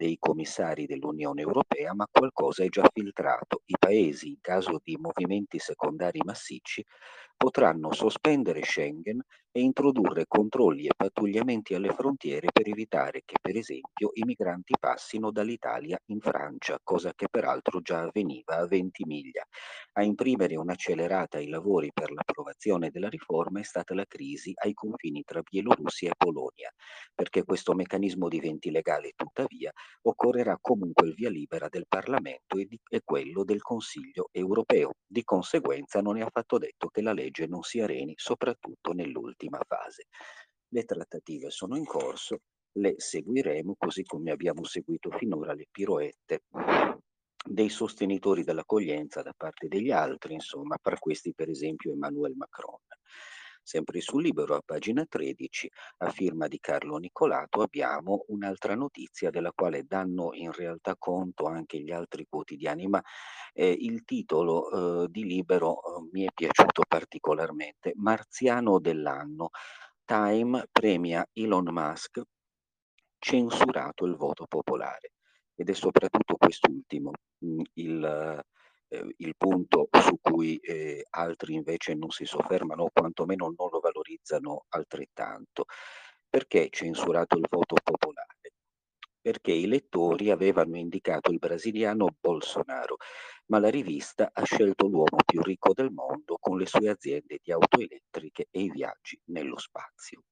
dei 0.00 0.16
commissari 0.18 0.86
dell'Unione 0.86 1.42
Europea, 1.42 1.92
ma 1.94 2.06
qualcosa 2.10 2.64
è 2.64 2.68
già 2.70 2.88
filtrato. 2.90 3.60
I 3.66 3.74
paesi, 3.78 4.28
in 4.28 4.40
caso 4.40 4.80
di 4.82 4.96
movimenti 4.98 5.58
secondari 5.58 6.20
massicci, 6.24 6.82
potranno 7.36 7.92
sospendere 7.92 8.62
Schengen 8.62 9.20
e 9.52 9.60
introdurre 9.60 10.24
controlli 10.26 10.86
e 10.86 10.92
pattugliamenti 10.96 11.74
alle 11.74 11.92
frontiere 11.92 12.48
per 12.52 12.68
evitare 12.68 13.22
che, 13.24 13.34
per 13.40 13.56
esempio, 13.56 14.10
i 14.14 14.24
migranti 14.24 14.74
passino 14.78 15.30
dall'Italia 15.30 15.98
in 16.06 16.20
Francia, 16.20 16.78
cosa 16.82 17.12
che 17.14 17.28
peraltro 17.30 17.80
già 17.82 18.00
avveniva 18.02 18.56
a 18.56 18.66
Ventimiglia. 18.66 19.44
A 19.94 20.02
imprimere 20.02 20.56
un'accelerata 20.56 21.38
ai 21.38 21.48
lavori 21.48 21.90
per 21.92 22.10
l'approvazione 22.12 22.90
della 22.90 23.08
riforma 23.08 23.60
è 23.60 23.64
stata 23.64 23.94
la 23.94 24.04
crisi 24.06 24.52
ai 24.62 24.72
confini 24.72 25.22
tra 25.24 25.40
Bielorussia 25.42 26.10
e 26.10 26.14
Polonia. 26.16 26.70
Perché 27.14 27.44
questo 27.44 27.74
meccanismo 27.74 28.28
diventi 28.28 28.70
legale, 28.70 29.12
tuttavia, 29.16 29.72
occorrerà 30.02 30.58
comunque 30.60 31.08
il 31.08 31.14
via 31.14 31.30
libera 31.30 31.68
del 31.68 31.86
Parlamento 31.88 32.56
e, 32.56 32.66
di, 32.66 32.78
e 32.88 33.00
quello 33.04 33.44
del 33.44 33.60
Consiglio 33.60 34.28
europeo. 34.32 34.92
Di 35.06 35.22
conseguenza 35.24 36.00
non 36.00 36.16
è 36.16 36.22
affatto 36.22 36.58
detto 36.58 36.88
che 36.88 37.02
la 37.02 37.12
legge 37.12 37.46
non 37.46 37.62
si 37.62 37.80
areni, 37.80 38.14
soprattutto 38.16 38.92
nell'ultima 38.92 39.60
fase. 39.66 40.06
Le 40.68 40.84
trattative 40.84 41.50
sono 41.50 41.76
in 41.76 41.84
corso, 41.84 42.38
le 42.72 42.94
seguiremo 42.96 43.74
così 43.76 44.04
come 44.04 44.30
abbiamo 44.30 44.64
seguito 44.64 45.10
finora 45.10 45.52
le 45.52 45.66
piroette 45.70 46.42
dei 47.44 47.68
sostenitori 47.68 48.44
dell'accoglienza 48.44 49.22
da 49.22 49.32
parte 49.36 49.66
degli 49.66 49.90
altri, 49.90 50.34
insomma, 50.34 50.76
per 50.80 50.98
questi 50.98 51.32
per 51.34 51.48
esempio 51.48 51.92
Emmanuel 51.92 52.34
Macron. 52.36 52.78
Sempre 53.70 54.00
sul 54.00 54.22
Libero, 54.22 54.56
a 54.56 54.62
pagina 54.64 55.06
13, 55.08 55.70
a 55.98 56.10
firma 56.10 56.48
di 56.48 56.58
Carlo 56.58 56.96
Nicolato, 56.96 57.62
abbiamo 57.62 58.24
un'altra 58.26 58.74
notizia 58.74 59.30
della 59.30 59.52
quale 59.52 59.84
danno 59.84 60.30
in 60.32 60.50
realtà 60.50 60.96
conto 60.98 61.44
anche 61.44 61.78
gli 61.78 61.92
altri 61.92 62.26
quotidiani, 62.28 62.88
ma 62.88 63.00
eh, 63.52 63.70
il 63.70 64.02
titolo 64.02 65.04
eh, 65.04 65.08
di 65.08 65.22
Libero 65.22 65.76
eh, 65.76 66.08
mi 66.10 66.24
è 66.24 66.32
piaciuto 66.34 66.82
particolarmente. 66.88 67.92
Marziano 67.94 68.80
dell'anno. 68.80 69.50
Time 70.04 70.66
premia 70.72 71.24
Elon 71.32 71.68
Musk, 71.70 72.22
censurato 73.20 74.04
il 74.04 74.16
voto 74.16 74.46
popolare. 74.48 75.12
Ed 75.54 75.70
è 75.70 75.74
soprattutto 75.74 76.34
quest'ultimo 76.34 77.12
mh, 77.38 77.62
il 77.74 78.44
eh, 78.90 79.14
il 79.18 79.34
punto 79.36 79.88
su 79.92 80.18
cui 80.20 80.56
eh, 80.58 81.06
altri 81.10 81.54
invece 81.54 81.94
non 81.94 82.10
si 82.10 82.24
soffermano 82.24 82.84
o 82.84 82.90
quantomeno 82.92 83.52
non 83.56 83.68
lo 83.70 83.80
valorizzano 83.80 84.64
altrettanto. 84.70 85.64
Perché 86.28 86.68
censurato 86.70 87.36
il 87.36 87.46
voto 87.48 87.76
popolare? 87.82 88.52
Perché 89.20 89.52
i 89.52 89.66
lettori 89.66 90.30
avevano 90.30 90.76
indicato 90.76 91.30
il 91.30 91.38
brasiliano 91.38 92.08
Bolsonaro, 92.18 92.96
ma 93.46 93.58
la 93.58 93.68
rivista 93.68 94.30
ha 94.32 94.44
scelto 94.44 94.86
l'uomo 94.86 95.18
più 95.24 95.42
ricco 95.42 95.72
del 95.74 95.90
mondo 95.90 96.36
con 96.40 96.56
le 96.58 96.66
sue 96.66 96.88
aziende 96.88 97.38
di 97.42 97.52
auto 97.52 97.78
elettriche 97.78 98.46
e 98.50 98.62
i 98.62 98.70
viaggi 98.70 99.20
nello 99.26 99.58
spazio. 99.58 100.22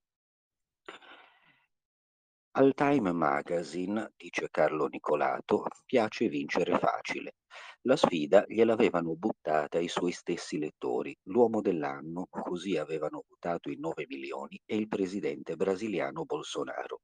Al 2.58 2.74
Time 2.74 3.12
Magazine, 3.12 4.14
dice 4.16 4.48
Carlo 4.50 4.88
Nicolato, 4.88 5.66
piace 5.86 6.28
vincere 6.28 6.76
facile. 6.76 7.36
La 7.82 7.94
sfida 7.94 8.44
gliel'avevano 8.48 9.14
buttata 9.14 9.78
i 9.78 9.86
suoi 9.86 10.10
stessi 10.10 10.58
lettori. 10.58 11.16
L'uomo 11.26 11.60
dell'anno, 11.60 12.26
così 12.28 12.76
avevano 12.76 13.22
votato 13.28 13.70
in 13.70 13.78
9 13.78 14.06
milioni, 14.08 14.60
e 14.66 14.74
il 14.74 14.88
presidente 14.88 15.54
brasiliano 15.54 16.24
Bolsonaro. 16.24 17.02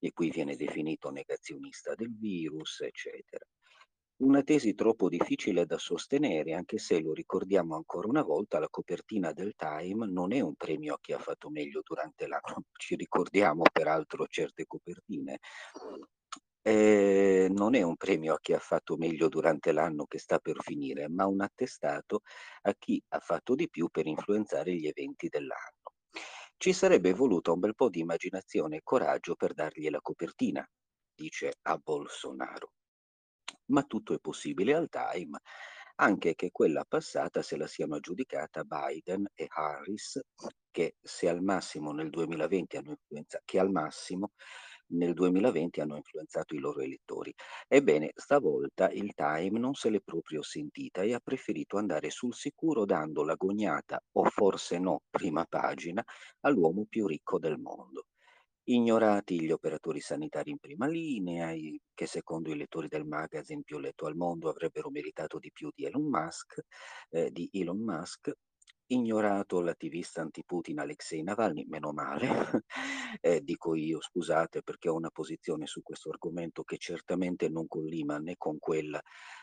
E 0.00 0.10
qui 0.12 0.30
viene 0.30 0.56
definito 0.56 1.10
negazionista 1.10 1.94
del 1.94 2.12
virus, 2.18 2.80
eccetera. 2.80 3.44
Una 4.20 4.42
tesi 4.42 4.74
troppo 4.74 5.08
difficile 5.08 5.64
da 5.64 5.78
sostenere, 5.78 6.52
anche 6.52 6.76
se 6.76 7.00
lo 7.00 7.14
ricordiamo 7.14 7.74
ancora 7.74 8.06
una 8.06 8.22
volta, 8.22 8.58
la 8.58 8.68
copertina 8.68 9.32
del 9.32 9.54
Time 9.56 10.06
non 10.08 10.34
è 10.34 10.40
un 10.40 10.56
premio 10.56 10.92
a 10.92 10.98
chi 11.00 11.14
ha 11.14 11.18
fatto 11.18 11.48
meglio 11.48 11.80
durante 11.82 12.26
l'anno. 12.26 12.64
Ci 12.76 12.96
ricordiamo 12.96 13.62
peraltro 13.72 14.26
certe 14.26 14.66
copertine. 14.66 15.38
Eh, 16.60 17.48
non 17.50 17.74
è 17.74 17.80
un 17.80 17.96
premio 17.96 18.34
a 18.34 18.40
chi 18.40 18.52
ha 18.52 18.58
fatto 18.58 18.98
meglio 18.98 19.28
durante 19.28 19.72
l'anno 19.72 20.04
che 20.04 20.18
sta 20.18 20.38
per 20.38 20.60
finire, 20.60 21.08
ma 21.08 21.24
un 21.24 21.40
attestato 21.40 22.20
a 22.62 22.74
chi 22.74 23.02
ha 23.08 23.20
fatto 23.20 23.54
di 23.54 23.70
più 23.70 23.88
per 23.88 24.06
influenzare 24.06 24.74
gli 24.74 24.86
eventi 24.86 25.28
dell'anno. 25.28 25.94
Ci 26.58 26.74
sarebbe 26.74 27.14
voluto 27.14 27.54
un 27.54 27.60
bel 27.60 27.74
po' 27.74 27.88
di 27.88 28.00
immaginazione 28.00 28.76
e 28.76 28.80
coraggio 28.84 29.34
per 29.34 29.54
dargli 29.54 29.88
la 29.88 30.02
copertina, 30.02 30.68
dice 31.14 31.54
a 31.62 31.78
Bolsonaro 31.78 32.72
ma 33.70 33.82
tutto 33.82 34.14
è 34.14 34.18
possibile 34.20 34.74
al 34.74 34.88
Time, 34.88 35.40
anche 35.96 36.34
che 36.34 36.50
quella 36.50 36.84
passata 36.86 37.42
se 37.42 37.56
la 37.56 37.66
siano 37.66 37.96
aggiudicata 37.96 38.64
Biden 38.64 39.26
e 39.34 39.46
Harris, 39.48 40.20
che 40.70 40.96
se 41.00 41.28
al 41.28 41.42
massimo 41.42 41.92
nel 41.92 42.10
2020 42.10 42.76
hanno 42.76 42.90
influenzato, 42.90 43.42
che 43.44 43.58
al 43.58 43.70
massimo 43.70 44.32
nel 44.92 45.14
2020 45.14 45.80
hanno 45.80 45.96
influenzato 45.96 46.54
i 46.54 46.58
loro 46.58 46.80
elettori. 46.80 47.32
Ebbene, 47.68 48.10
stavolta 48.14 48.90
il 48.90 49.12
Time 49.14 49.58
non 49.58 49.74
se 49.74 49.90
l'è 49.90 50.00
proprio 50.00 50.42
sentita 50.42 51.02
e 51.02 51.14
ha 51.14 51.20
preferito 51.20 51.76
andare 51.76 52.10
sul 52.10 52.34
sicuro 52.34 52.84
dando 52.84 53.22
la 53.22 53.34
gognata, 53.34 54.02
o 54.12 54.24
forse 54.24 54.78
no, 54.78 55.02
prima 55.10 55.44
pagina, 55.48 56.04
all'uomo 56.40 56.86
più 56.88 57.06
ricco 57.06 57.38
del 57.38 57.58
mondo. 57.58 58.06
Ignorati 58.64 59.40
gli 59.40 59.50
operatori 59.50 60.00
sanitari 60.00 60.50
in 60.50 60.58
prima 60.58 60.86
linea, 60.86 61.52
che 61.94 62.06
secondo 62.06 62.50
i 62.50 62.56
lettori 62.56 62.88
del 62.88 63.04
magazine 63.04 63.62
più 63.64 63.78
letto 63.78 64.06
al 64.06 64.14
mondo 64.14 64.48
avrebbero 64.48 64.90
meritato 64.90 65.38
di 65.38 65.50
più 65.52 65.70
di 65.74 65.84
Elon 65.86 66.08
Musk, 66.08 66.60
eh, 67.10 67.30
di 67.30 67.48
Elon 67.52 67.78
Musk 67.78 68.30
ignorato 68.92 69.60
l'attivista 69.60 70.20
anti-Putin 70.20 70.80
Alexei 70.80 71.22
Navalny, 71.22 71.64
meno 71.68 71.92
male, 71.92 72.28
eh, 73.20 73.40
dico 73.42 73.74
io, 73.74 74.00
scusate, 74.00 74.62
perché 74.62 74.88
ho 74.88 74.94
una 74.94 75.10
posizione 75.10 75.66
su 75.66 75.82
questo 75.82 76.10
argomento 76.10 76.62
che 76.62 76.76
certamente 76.76 77.48
non 77.48 77.66
collima 77.66 78.18
né 78.18 78.34
con 78.36 78.58
quella 78.58 79.00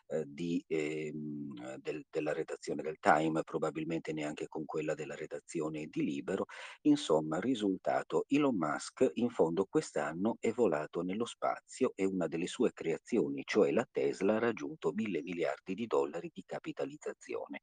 eh, 0.08 0.24
di, 0.25 0.63
eh, 0.68 1.12
del, 1.13 2.06
della 2.10 2.34
redazione 2.34 2.82
del 2.82 2.98
Time, 3.00 3.44
probabilmente 3.44 4.13
neanche 4.13 4.48
con 4.48 4.66
quella 4.66 4.94
della 4.94 5.16
redazione 5.16 5.88
di 5.88 6.04
Libero. 6.04 6.46
Insomma, 6.82 7.39
risultato, 7.39 8.25
Elon 8.27 8.56
Musk 8.56 9.12
in 9.16 9.30
fondo 9.30 9.66
quest'anno 9.70 10.38
è 10.39 10.51
volato 10.51 11.01
nello 11.01 11.25
spazio 11.25 11.94
e 11.96 12.06
una 12.06 12.27
delle 12.27 12.48
sue 12.48 12.72
creazioni, 12.74 13.44
cioè 13.46 13.72
la 13.72 13.88
Tesla, 13.89 14.36
ha 14.36 14.39
raggiunto 14.39 14.92
mille 14.92 15.22
miliardi 15.22 15.74
di 15.74 15.88
dollari 15.88 16.32
di 16.34 16.44
capitalizzazione 16.46 17.62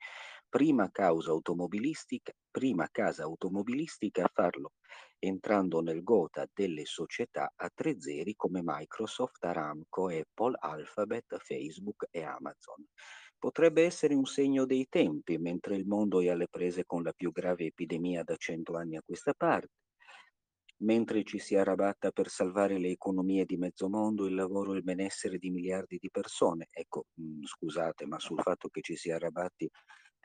prima 0.55 0.89
causa 0.93 1.33
automobilistica, 1.33 2.33
prima 2.49 2.87
casa 2.89 3.25
automobilistica 3.25 4.23
a 4.23 4.31
farlo, 4.33 4.75
entrando 5.19 5.81
nel 5.81 6.05
gota 6.05 6.47
delle 6.55 6.85
società 6.85 7.53
a 7.57 7.69
tre 7.75 8.01
zeri 8.01 8.37
come 8.37 8.61
Microsoft, 8.63 9.43
Aramco, 9.43 10.07
Apple, 10.11 10.57
Alphabet, 10.61 11.39
Facebook 11.39 12.07
e 12.09 12.23
Amazon. 12.23 12.87
Potrebbe 13.37 13.83
essere 13.83 14.15
un 14.15 14.27
segno 14.27 14.65
dei 14.65 14.87
tempi, 14.89 15.39
mentre 15.39 15.75
il 15.75 15.89
mondo 15.89 16.21
è 16.21 16.29
alle 16.29 16.47
prese 16.49 16.85
con 16.85 17.03
la 17.03 17.13
più 17.13 17.33
grave 17.33 17.65
epidemia 17.65 18.23
da 18.23 18.37
cento 18.37 18.77
anni 18.77 18.97
a 18.97 19.03
questa 19.05 19.35
parte 19.37 19.73
mentre 20.85 21.25
ci 21.25 21.39
si 21.39 21.57
arrabatta 21.57 22.11
per 22.11 22.29
salvare 22.29 22.79
le 22.79 22.91
economie 22.91 23.45
di 23.45 23.57
mezzo 23.57 23.89
mondo, 23.89 24.27
il 24.27 24.35
lavoro 24.35 24.75
e 24.75 24.77
il 24.77 24.83
benessere 24.83 25.39
di 25.39 25.51
miliardi 25.51 25.99
di 25.99 26.11
persone. 26.11 26.69
Ecco, 26.71 27.07
mm, 27.21 27.45
scusate, 27.45 28.07
ma 28.07 28.19
sul 28.19 28.41
fatto 28.41 28.69
che 28.69 28.81
ci 28.83 28.97
si 28.97 29.11
arrabatti 29.11 29.69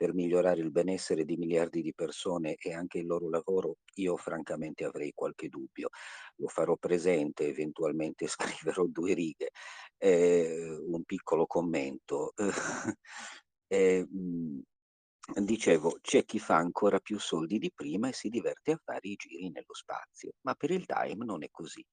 per 0.00 0.14
migliorare 0.14 0.62
il 0.62 0.70
benessere 0.70 1.26
di 1.26 1.36
miliardi 1.36 1.82
di 1.82 1.92
persone 1.92 2.54
e 2.54 2.72
anche 2.72 3.00
il 3.00 3.06
loro 3.06 3.28
lavoro, 3.28 3.76
io 3.96 4.16
francamente 4.16 4.86
avrei 4.86 5.12
qualche 5.14 5.50
dubbio. 5.50 5.90
Lo 6.36 6.48
farò 6.48 6.74
presente, 6.76 7.46
eventualmente 7.46 8.26
scriverò 8.72 8.86
due 8.86 9.12
righe, 9.12 9.50
eh, 9.98 10.74
un 10.86 11.04
piccolo 11.04 11.44
commento. 11.44 12.32
eh, 13.68 14.06
Dicevo, 15.32 15.98
c'è 16.00 16.24
chi 16.24 16.38
fa 16.38 16.56
ancora 16.56 16.98
più 16.98 17.18
soldi 17.18 17.58
di 17.58 17.70
prima 17.70 18.08
e 18.08 18.14
si 18.14 18.30
diverte 18.30 18.72
a 18.72 18.80
fare 18.82 19.06
i 19.06 19.16
giri 19.16 19.50
nello 19.50 19.74
spazio, 19.74 20.32
ma 20.46 20.54
per 20.54 20.70
il 20.70 20.86
Time 20.86 21.26
non 21.26 21.44
è 21.44 21.48
così. 21.50 21.84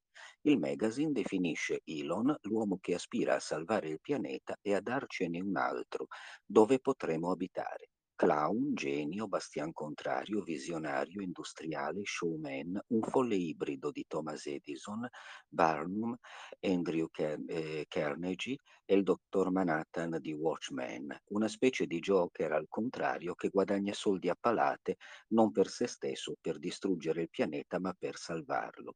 Il 0.43 0.57
magazine 0.57 1.11
definisce 1.11 1.81
Elon 1.83 2.33
l'uomo 2.43 2.77
che 2.79 2.95
aspira 2.95 3.35
a 3.35 3.39
salvare 3.39 3.89
il 3.89 3.99
pianeta 3.99 4.57
e 4.61 4.73
a 4.73 4.81
darcene 4.81 5.41
un 5.41 5.57
altro, 5.57 6.07
dove 6.45 6.79
potremo 6.79 7.31
abitare. 7.31 7.89
Clown, 8.17 8.73
genio, 8.73 9.27
bastian 9.27 9.71
contrario, 9.71 10.41
visionario, 10.41 11.21
industriale, 11.21 12.01
showman, 12.03 12.81
un 12.87 13.01
folle 13.03 13.35
ibrido 13.35 13.91
di 13.91 14.05
Thomas 14.07 14.47
Edison, 14.47 15.07
Barnum, 15.47 16.17
Andrew 16.61 17.07
eh, 17.13 17.85
Carnegie 17.87 18.57
e 18.85 18.95
il 18.95 19.03
dottor 19.03 19.51
Manhattan 19.51 20.17
di 20.19 20.33
Watchmen, 20.33 21.15
una 21.25 21.47
specie 21.47 21.85
di 21.85 21.99
Joker 21.99 22.53
al 22.53 22.65
contrario 22.67 23.35
che 23.35 23.49
guadagna 23.49 23.93
soldi 23.93 24.29
a 24.29 24.37
palate 24.39 24.97
non 25.27 25.51
per 25.51 25.67
se 25.67 25.85
stesso, 25.85 26.35
per 26.41 26.57
distruggere 26.57 27.21
il 27.21 27.29
pianeta, 27.29 27.79
ma 27.79 27.93
per 27.93 28.17
salvarlo 28.17 28.95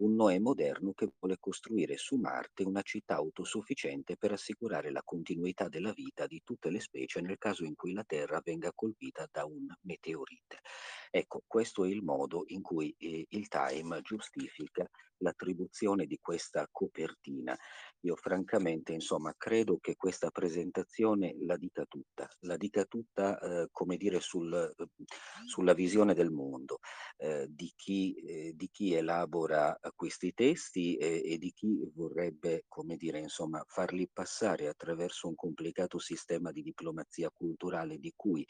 un 0.00 0.14
Noè 0.14 0.38
moderno 0.38 0.92
che 0.92 1.10
vuole 1.18 1.36
costruire 1.38 1.96
su 1.96 2.16
Marte 2.16 2.62
una 2.62 2.82
città 2.82 3.16
autosufficiente 3.16 4.16
per 4.16 4.32
assicurare 4.32 4.90
la 4.90 5.02
continuità 5.04 5.68
della 5.68 5.92
vita 5.92 6.26
di 6.26 6.40
tutte 6.42 6.70
le 6.70 6.80
specie 6.80 7.20
nel 7.20 7.38
caso 7.38 7.64
in 7.64 7.74
cui 7.74 7.92
la 7.92 8.04
Terra 8.04 8.40
venga 8.42 8.72
colpita 8.74 9.28
da 9.30 9.44
un 9.44 9.66
meteorite. 9.82 10.60
Ecco, 11.10 11.42
questo 11.46 11.84
è 11.84 11.88
il 11.88 12.02
modo 12.02 12.44
in 12.46 12.62
cui 12.62 12.94
eh, 12.98 13.26
il 13.28 13.48
Time 13.48 14.00
giustifica 14.02 14.88
l'attribuzione 15.18 16.06
di 16.06 16.18
questa 16.20 16.66
copertina. 16.70 17.56
Io 18.04 18.16
francamente, 18.16 18.92
insomma, 18.92 19.34
credo 19.36 19.78
che 19.78 19.94
questa 19.94 20.30
presentazione 20.30 21.34
la 21.40 21.56
dica 21.58 21.84
tutta, 21.86 22.26
la 22.40 22.56
dica 22.56 22.84
tutta, 22.84 23.38
eh, 23.38 23.68
come 23.70 23.98
dire, 23.98 24.20
sul, 24.20 24.52
eh, 24.54 24.86
sulla 25.44 25.74
visione 25.74 26.14
del 26.14 26.30
mondo, 26.30 26.78
eh, 27.18 27.46
di, 27.50 27.70
chi, 27.76 28.14
eh, 28.14 28.52
di, 28.54 28.70
chi, 28.70 28.94
elabora 28.94 29.78
questi 29.94 30.32
testi 30.32 30.96
e 30.96 31.36
di 31.38 31.52
chi 31.52 31.90
vorrebbe, 31.94 32.64
come 32.68 32.96
dire, 32.96 33.18
insomma, 33.18 33.62
farli 33.66 34.08
passare 34.10 34.68
attraverso 34.68 35.28
un 35.28 35.34
complicato 35.34 35.98
sistema 35.98 36.50
di 36.52 36.62
diplomazia 36.62 37.30
culturale 37.30 37.98
di 37.98 38.12
cui 38.16 38.46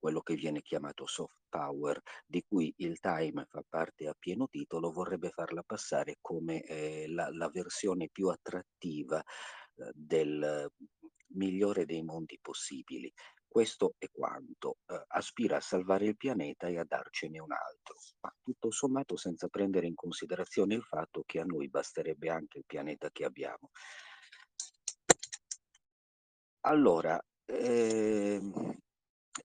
quello 0.00 0.20
che 0.22 0.34
viene 0.34 0.62
chiamato 0.62 1.06
soft 1.06 1.42
power, 1.48 2.00
di 2.26 2.42
cui 2.48 2.72
il 2.78 2.98
Time 2.98 3.44
fa 3.48 3.62
parte 3.68 4.08
a 4.08 4.16
pieno 4.18 4.48
titolo, 4.48 4.90
vorrebbe 4.90 5.30
farla 5.30 5.62
passare 5.62 6.16
come 6.20 6.62
eh, 6.62 7.06
la, 7.08 7.28
la, 7.30 7.48
versione 7.50 8.08
più 8.10 8.28
attrattiva 8.28 9.20
eh, 9.20 9.92
del 9.94 10.72
migliore 11.34 11.84
dei 11.84 12.02
mondi 12.02 12.38
possibili. 12.40 13.12
Questo 13.46 13.94
è 13.98 14.06
quanto. 14.10 14.78
Eh, 14.86 15.04
aspira 15.08 15.56
a 15.56 15.60
salvare 15.60 16.06
il 16.06 16.16
pianeta 16.16 16.68
e 16.68 16.78
a 16.78 16.84
darcene 16.84 17.40
un 17.40 17.52
altro, 17.52 17.96
ma 18.20 18.34
tutto 18.42 18.70
sommato 18.70 19.16
senza 19.16 19.48
prendere 19.48 19.86
in 19.86 19.94
considerazione 19.94 20.74
il 20.74 20.82
fatto 20.82 21.24
che 21.26 21.40
a 21.40 21.44
noi 21.44 21.68
basterebbe 21.68 22.30
anche 22.30 22.58
il 22.58 22.64
pianeta 22.66 23.10
che 23.10 23.24
abbiamo. 23.24 23.70
Allora, 26.62 27.18
ehm, 27.46 28.76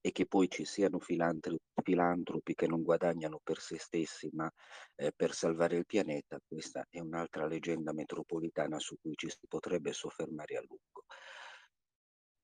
e 0.01 0.11
che 0.11 0.25
poi 0.25 0.49
ci 0.49 0.65
siano 0.65 0.99
filantropi 0.99 2.53
che 2.53 2.67
non 2.67 2.83
guadagnano 2.83 3.39
per 3.43 3.59
se 3.59 3.77
stessi 3.77 4.29
ma 4.33 4.51
eh, 4.95 5.11
per 5.15 5.33
salvare 5.33 5.77
il 5.77 5.85
pianeta, 5.85 6.39
questa 6.45 6.85
è 6.89 6.99
un'altra 6.99 7.47
leggenda 7.47 7.93
metropolitana 7.93 8.79
su 8.79 8.95
cui 9.01 9.15
ci 9.15 9.29
si 9.29 9.47
potrebbe 9.47 9.93
soffermare 9.93 10.57
a 10.57 10.61
lungo. 10.61 11.05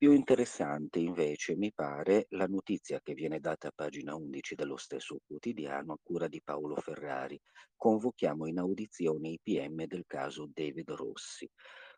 Più 0.01 0.13
interessante 0.13 0.97
invece 0.97 1.55
mi 1.55 1.71
pare 1.71 2.25
la 2.29 2.47
notizia 2.47 2.99
che 3.03 3.13
viene 3.13 3.39
data 3.39 3.67
a 3.67 3.71
pagina 3.75 4.15
11 4.15 4.55
dello 4.55 4.75
stesso 4.75 5.19
quotidiano 5.23 5.93
a 5.93 5.99
cura 6.01 6.27
di 6.27 6.41
Paolo 6.43 6.75
Ferrari. 6.77 7.39
Convochiamo 7.75 8.47
in 8.47 8.57
audizione 8.57 9.29
i 9.29 9.39
PM 9.39 9.85
del 9.85 10.05
caso 10.07 10.49
David 10.51 10.89
Rossi. 10.89 11.47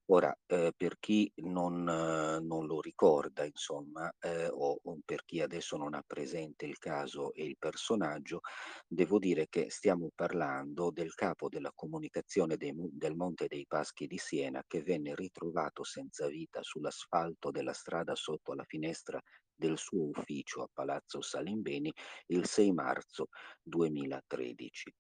Ora, 0.10 0.36
ehm, 0.48 0.72
per 0.76 0.98
chi 1.00 1.32
non 1.38 1.84
non 1.84 2.66
lo 2.66 2.82
ricorda 2.82 3.46
insomma, 3.46 4.14
ehm, 4.20 4.50
o 4.52 4.80
o 4.84 4.98
per 5.06 5.24
chi 5.24 5.40
adesso 5.40 5.78
non 5.78 5.94
ha 5.94 6.04
presente 6.06 6.66
il 6.66 6.78
caso 6.78 7.32
e 7.34 7.46
il 7.46 7.56
personaggio, 7.58 8.42
devo 8.86 9.18
dire 9.18 9.48
che 9.48 9.70
stiamo 9.70 10.10
parlando 10.14 10.92
del 10.92 11.14
capo 11.16 11.48
della 11.48 11.72
comunicazione 11.74 12.58
dei 12.58 12.74
del 12.92 13.16
Monte 13.16 13.48
dei 13.48 13.66
Paschi 13.66 14.06
di 14.08 14.18
Siena 14.18 14.62
che 14.68 14.82
venne 14.84 15.16
ritrovato 15.16 15.84
senza 15.86 16.28
vita 16.28 16.62
sull'asfalto 16.64 17.50
della 17.50 17.74
strada 17.74 18.14
sotto 18.16 18.54
la 18.54 18.66
finestra 18.66 19.22
del 19.56 19.78
suo 19.78 20.10
ufficio 20.10 20.64
a 20.64 20.70
Palazzo 20.74 21.22
Salimbeni 21.22 21.92
il 22.28 22.46
6 22.46 22.74
marzo 22.74 23.28
2013. 23.62 24.94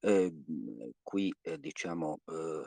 Ehm, 0.00 0.90
qui, 1.02 1.32
ehm, 1.42 1.56
diciamo, 1.56 2.18
uhm, 2.24 2.64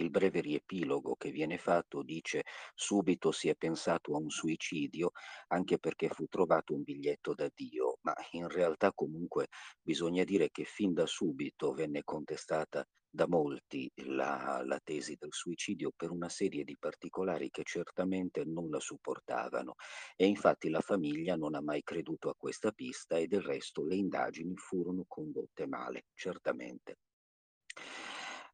il 0.00 0.10
breve 0.10 0.40
riepilogo 0.40 1.14
che 1.16 1.30
viene 1.30 1.58
fatto 1.58 2.02
dice: 2.02 2.42
"Subito 2.74 3.30
si 3.32 3.48
è 3.48 3.54
pensato 3.56 4.14
a 4.14 4.18
un 4.18 4.30
suicidio, 4.30 5.10
anche 5.48 5.78
perché 5.78 6.08
fu 6.08 6.26
trovato 6.26 6.74
un 6.74 6.82
biglietto 6.82 7.34
d'addio", 7.34 7.98
ma 8.02 8.14
in 8.32 8.48
realtà 8.48 8.92
comunque 8.92 9.48
bisogna 9.82 10.24
dire 10.24 10.50
che 10.50 10.64
fin 10.64 10.92
da 10.94 11.06
subito 11.06 11.72
venne 11.72 12.02
contestata 12.04 12.84
da 13.10 13.26
molti 13.26 13.90
la 14.04 14.62
la 14.64 14.78
tesi 14.84 15.16
del 15.18 15.32
suicidio 15.32 15.92
per 15.96 16.10
una 16.10 16.28
serie 16.28 16.62
di 16.64 16.76
particolari 16.78 17.48
che 17.50 17.62
certamente 17.64 18.44
non 18.44 18.68
la 18.68 18.80
supportavano 18.80 19.74
e 20.16 20.26
infatti 20.26 20.68
la 20.68 20.80
famiglia 20.80 21.34
non 21.36 21.54
ha 21.54 21.62
mai 21.62 21.82
creduto 21.82 22.28
a 22.28 22.34
questa 22.36 22.70
pista 22.72 23.16
e 23.16 23.26
del 23.26 23.40
resto 23.42 23.84
le 23.84 23.96
indagini 23.96 24.54
furono 24.56 25.04
condotte 25.06 25.66
male, 25.66 26.04
certamente. 26.14 26.96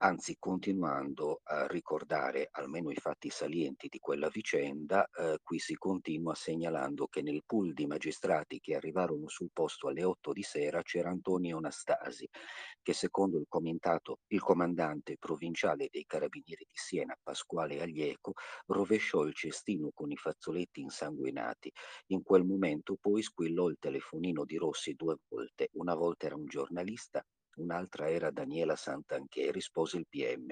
Anzi, 0.04 0.36
continuando 0.38 1.40
a 1.44 1.66
ricordare 1.66 2.48
almeno 2.52 2.90
i 2.90 2.94
fatti 2.94 3.30
salienti 3.30 3.88
di 3.88 3.98
quella 3.98 4.28
vicenda, 4.28 5.08
eh, 5.08 5.38
qui 5.42 5.58
si 5.58 5.76
continua 5.76 6.34
segnalando 6.34 7.06
che 7.06 7.22
nel 7.22 7.42
pool 7.46 7.72
di 7.72 7.86
magistrati 7.86 8.60
che 8.60 8.74
arrivarono 8.74 9.28
sul 9.28 9.48
posto 9.50 9.88
alle 9.88 10.04
8 10.04 10.32
di 10.32 10.42
sera 10.42 10.82
c'era 10.82 11.08
Antonio 11.08 11.56
Anastasi, 11.56 12.28
che 12.82 12.92
secondo 12.92 13.38
il, 13.38 13.46
il 14.26 14.40
comandante 14.42 15.16
provinciale 15.16 15.88
dei 15.90 16.04
carabinieri 16.04 16.66
di 16.68 16.76
Siena, 16.76 17.16
Pasquale 17.22 17.80
Aglieco, 17.80 18.34
rovesciò 18.66 19.22
il 19.22 19.34
cestino 19.34 19.90
con 19.94 20.10
i 20.10 20.16
fazzoletti 20.18 20.82
insanguinati. 20.82 21.72
In 22.08 22.22
quel 22.22 22.44
momento 22.44 22.98
poi 23.00 23.22
squillò 23.22 23.70
il 23.70 23.78
telefonino 23.80 24.44
di 24.44 24.58
Rossi 24.58 24.92
due 24.92 25.16
volte, 25.28 25.70
una 25.72 25.94
volta 25.94 26.26
era 26.26 26.36
un 26.36 26.44
giornalista 26.44 27.24
un'altra 27.56 28.10
era 28.10 28.30
Daniela 28.30 28.76
Santanché, 28.76 29.50
rispose 29.50 29.96
il 29.98 30.06
PM. 30.08 30.46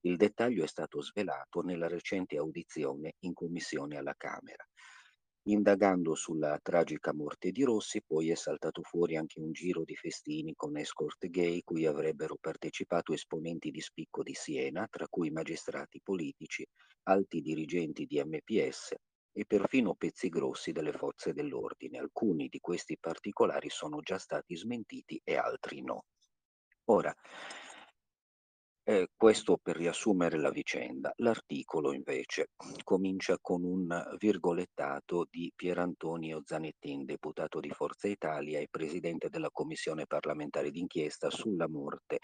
Il 0.00 0.16
dettaglio 0.16 0.64
è 0.64 0.68
stato 0.68 1.00
svelato 1.02 1.60
nella 1.62 1.88
recente 1.88 2.36
audizione 2.36 3.14
in 3.20 3.32
commissione 3.32 3.96
alla 3.96 4.14
Camera. 4.16 4.64
Indagando 5.44 6.14
sulla 6.14 6.58
tragica 6.62 7.12
morte 7.12 7.50
di 7.50 7.64
Rossi, 7.64 8.02
poi 8.02 8.30
è 8.30 8.34
saltato 8.34 8.82
fuori 8.82 9.16
anche 9.16 9.40
un 9.40 9.52
giro 9.52 9.82
di 9.84 9.96
festini 9.96 10.54
con 10.54 10.76
escort 10.76 11.26
gay 11.28 11.62
cui 11.62 11.84
avrebbero 11.86 12.36
partecipato 12.40 13.12
esponenti 13.12 13.70
di 13.70 13.80
spicco 13.80 14.22
di 14.22 14.34
Siena, 14.34 14.86
tra 14.88 15.06
cui 15.08 15.30
magistrati 15.30 16.00
politici, 16.00 16.64
alti 17.04 17.40
dirigenti 17.40 18.06
di 18.06 18.22
MPS 18.22 18.94
e 19.32 19.44
perfino 19.46 19.94
pezzi 19.94 20.28
grossi 20.28 20.72
delle 20.72 20.92
forze 20.92 21.32
dell'ordine. 21.32 21.98
Alcuni 21.98 22.48
di 22.48 22.60
questi 22.60 22.96
particolari 22.98 23.68
sono 23.68 24.00
già 24.00 24.18
stati 24.18 24.54
smentiti 24.56 25.20
e 25.24 25.36
altri 25.36 25.82
no. 25.82 26.04
Ora, 26.86 27.14
eh, 28.84 29.08
questo 29.16 29.58
per 29.62 29.76
riassumere 29.76 30.38
la 30.38 30.50
vicenda. 30.50 31.12
L'articolo 31.18 31.92
invece 31.92 32.50
comincia 32.82 33.38
con 33.40 33.62
un 33.62 34.16
virgolettato 34.18 35.26
di 35.30 35.52
Pierantonio 35.54 36.42
Zanettin, 36.44 37.04
deputato 37.04 37.60
di 37.60 37.70
Forza 37.70 38.08
Italia 38.08 38.58
e 38.58 38.66
presidente 38.68 39.28
della 39.28 39.50
commissione 39.52 40.06
parlamentare 40.06 40.70
d'inchiesta 40.72 41.30
sulla 41.30 41.68
morte 41.68 42.18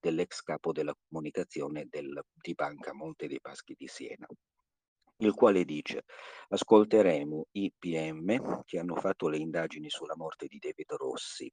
dell'ex 0.00 0.40
capo 0.40 0.72
della 0.72 0.94
comunicazione 1.08 1.86
del, 1.90 2.18
di 2.34 2.54
Banca 2.54 2.94
Monte 2.94 3.26
dei 3.28 3.40
Paschi 3.40 3.74
di 3.76 3.86
Siena 3.86 4.26
il 5.20 5.34
quale 5.34 5.64
dice 5.64 6.04
ascolteremo 6.50 7.46
i 7.52 7.72
PM 7.76 8.62
che 8.64 8.78
hanno 8.78 8.94
fatto 8.94 9.28
le 9.28 9.38
indagini 9.38 9.90
sulla 9.90 10.14
morte 10.16 10.46
di 10.46 10.58
David 10.58 10.92
Rossi 10.92 11.52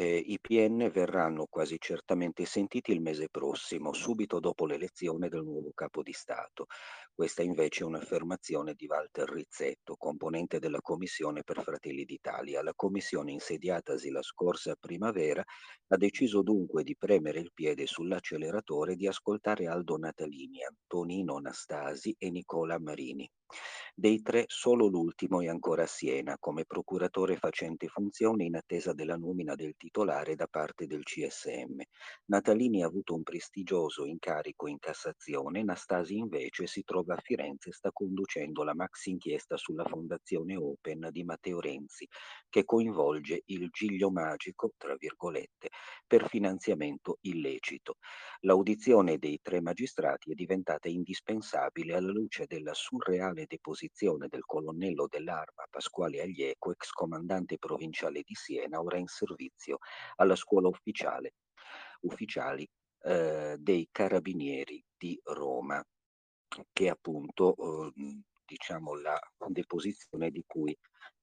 eh, 0.00 0.16
i 0.16 0.38
PN 0.40 0.90
verranno 0.90 1.44
quasi 1.46 1.76
certamente 1.78 2.46
sentiti 2.46 2.90
il 2.90 3.02
mese 3.02 3.28
prossimo, 3.28 3.92
subito 3.92 4.40
dopo 4.40 4.64
l'elezione 4.64 5.28
del 5.28 5.42
nuovo 5.42 5.72
capo 5.74 6.00
di 6.02 6.14
Stato. 6.14 6.68
Questa 7.14 7.42
invece 7.42 7.82
è 7.82 7.86
un'affermazione 7.86 8.72
di 8.72 8.86
Walter 8.86 9.28
Rizzetto, 9.28 9.96
componente 9.98 10.58
della 10.58 10.80
Commissione 10.80 11.42
per 11.42 11.62
Fratelli 11.62 12.06
d'Italia. 12.06 12.62
La 12.62 12.72
commissione 12.74 13.32
insediatasi 13.32 14.08
la 14.10 14.22
scorsa 14.22 14.74
primavera 14.80 15.44
ha 15.88 15.96
deciso 15.98 16.40
dunque 16.40 16.82
di 16.82 16.96
premere 16.96 17.40
il 17.40 17.50
piede 17.52 17.84
sull'acceleratore 17.84 18.92
e 18.92 18.96
di 18.96 19.06
ascoltare 19.06 19.66
Aldo 19.66 19.98
Natalini, 19.98 20.64
Antonino 20.64 21.36
Anastasi 21.36 22.16
e 22.16 22.30
Nicola 22.30 22.78
Marini. 22.78 23.30
Dei 24.00 24.22
tre 24.22 24.44
solo 24.46 24.86
l'ultimo 24.86 25.42
è 25.42 25.48
ancora 25.48 25.82
a 25.82 25.86
Siena 25.86 26.38
come 26.38 26.64
procuratore 26.64 27.36
facente 27.36 27.86
funzione 27.88 28.44
in 28.44 28.56
attesa 28.56 28.94
della 28.94 29.18
nomina 29.18 29.54
del 29.54 29.74
titolare 29.76 30.36
da 30.36 30.46
parte 30.46 30.86
del 30.86 31.02
CSM. 31.02 31.82
Natalini 32.30 32.82
ha 32.82 32.86
avuto 32.86 33.14
un 33.14 33.22
prestigioso 33.22 34.06
incarico 34.06 34.68
in 34.68 34.78
Cassazione, 34.78 35.62
Nastasi 35.62 36.16
invece 36.16 36.66
si 36.66 36.82
trova 36.82 37.12
a 37.12 37.20
Firenze 37.22 37.68
e 37.68 37.72
sta 37.74 37.92
conducendo 37.92 38.62
la 38.62 38.74
maxi 38.74 39.10
inchiesta 39.10 39.58
sulla 39.58 39.84
fondazione 39.84 40.56
Open 40.56 41.10
di 41.10 41.22
Matteo 41.22 41.60
Renzi, 41.60 42.08
che 42.48 42.64
coinvolge 42.64 43.42
il 43.48 43.68
giglio 43.70 44.10
magico, 44.10 44.72
tra 44.78 44.94
virgolette, 44.96 45.68
per 46.06 46.26
finanziamento 46.26 47.18
illecito. 47.20 47.96
L'audizione 48.44 49.18
dei 49.18 49.40
tre 49.42 49.60
magistrati 49.60 50.30
è 50.30 50.34
diventata 50.34 50.88
indispensabile 50.88 51.96
alla 51.96 52.10
luce 52.10 52.46
della 52.46 52.72
surreale 52.72 53.42
eventuale 53.42 53.58
deposizione 53.90 54.28
del 54.28 54.44
colonnello 54.44 55.06
dell'Arma 55.08 55.64
Pasquale 55.68 56.22
Aglieco, 56.22 56.70
ex 56.70 56.90
comandante 56.90 57.58
provinciale 57.58 58.22
di 58.24 58.34
Siena, 58.34 58.80
ora 58.80 58.98
in 58.98 59.06
servizio 59.06 59.78
alla 60.16 60.36
scuola 60.36 60.68
ufficiale, 60.68 61.34
ufficiali 62.02 62.68
eh, 63.02 63.56
dei 63.58 63.88
carabinieri 63.90 64.82
di 64.96 65.18
Roma, 65.24 65.84
che 66.72 66.86
è 66.86 66.88
appunto 66.88 67.54
eh, 67.94 68.22
diciamo 68.44 68.94
la 68.94 69.18
deposizione 69.48 70.30
di 70.30 70.44
cui, 70.46 70.76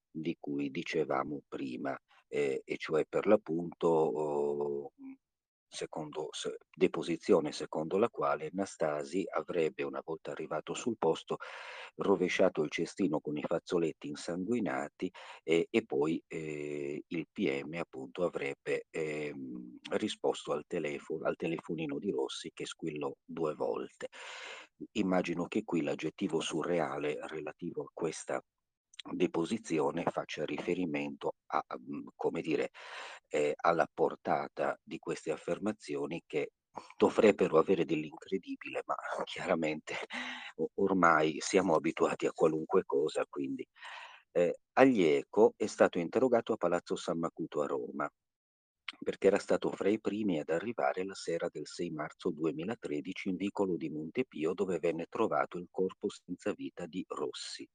di 0.09 0.35
cui 0.39 0.69
dicevamo 0.69 1.41
prima, 1.47 1.97
eh, 2.27 2.61
e 2.65 2.77
cioè 2.77 3.05
per 3.05 3.25
l'appunto 3.27 3.87
oh, 3.87 4.91
secondo, 5.77 6.29
se, 6.31 6.57
deposizione 6.75 7.51
secondo 7.51 7.97
la 7.97 8.09
quale 8.09 8.49
Nastasi 8.51 9.23
avrebbe, 9.29 9.83
una 9.83 10.01
volta 10.03 10.31
arrivato 10.31 10.73
sul 10.73 10.97
posto, 10.97 11.37
rovesciato 11.97 12.63
il 12.63 12.71
cestino 12.71 13.19
con 13.19 13.37
i 13.37 13.43
fazzoletti 13.43 14.07
insanguinati 14.07 15.11
e, 15.43 15.67
e 15.69 15.85
poi 15.85 16.21
eh, 16.27 17.03
il 17.05 17.27
PM 17.31 17.75
appunto 17.75 18.23
avrebbe 18.23 18.85
eh, 18.89 19.33
risposto 19.91 20.51
al 20.51 20.63
telefono, 20.65 21.27
al 21.27 21.35
telefonino 21.35 21.99
di 21.99 22.09
Rossi 22.09 22.49
che 22.53 22.65
squillò 22.65 23.13
due 23.23 23.53
volte. 23.53 24.09
Immagino 24.93 25.45
che 25.45 25.63
qui 25.63 25.81
l'aggettivo 25.83 26.39
surreale 26.39 27.19
relativo 27.27 27.83
a 27.83 27.91
questa 27.93 28.41
deposizione 29.11 30.03
faccia 30.09 30.43
riferimento 30.43 31.35
a, 31.47 31.63
come 32.15 32.41
dire, 32.41 32.71
eh, 33.29 33.53
alla 33.55 33.87
portata 33.91 34.77
di 34.83 34.97
queste 34.99 35.31
affermazioni 35.31 36.23
che 36.25 36.51
dovrebbero 36.95 37.57
avere 37.57 37.85
dell'incredibile, 37.85 38.83
ma 38.85 38.95
chiaramente 39.25 39.95
ormai 40.75 41.37
siamo 41.39 41.75
abituati 41.75 42.25
a 42.25 42.33
qualunque 42.33 42.83
cosa, 42.85 43.25
quindi. 43.29 43.67
Eh, 44.31 44.59
Aglieco 44.73 45.53
è 45.57 45.65
stato 45.65 45.97
interrogato 45.97 46.53
a 46.53 46.57
Palazzo 46.57 46.95
San 46.95 47.17
Macuto 47.17 47.61
a 47.61 47.65
Roma 47.65 48.07
perché 49.03 49.27
era 49.27 49.39
stato 49.39 49.71
fra 49.71 49.89
i 49.89 49.99
primi 49.99 50.39
ad 50.39 50.49
arrivare 50.49 51.03
la 51.03 51.13
sera 51.13 51.49
del 51.51 51.65
6 51.65 51.89
marzo 51.91 52.29
2013 52.29 53.29
in 53.29 53.35
vicolo 53.35 53.75
di 53.75 53.89
Montepio 53.89 54.53
dove 54.53 54.79
venne 54.79 55.07
trovato 55.09 55.57
il 55.57 55.67
corpo 55.71 56.07
senza 56.09 56.53
vita 56.53 56.85
di 56.85 57.03
Rossi 57.07 57.67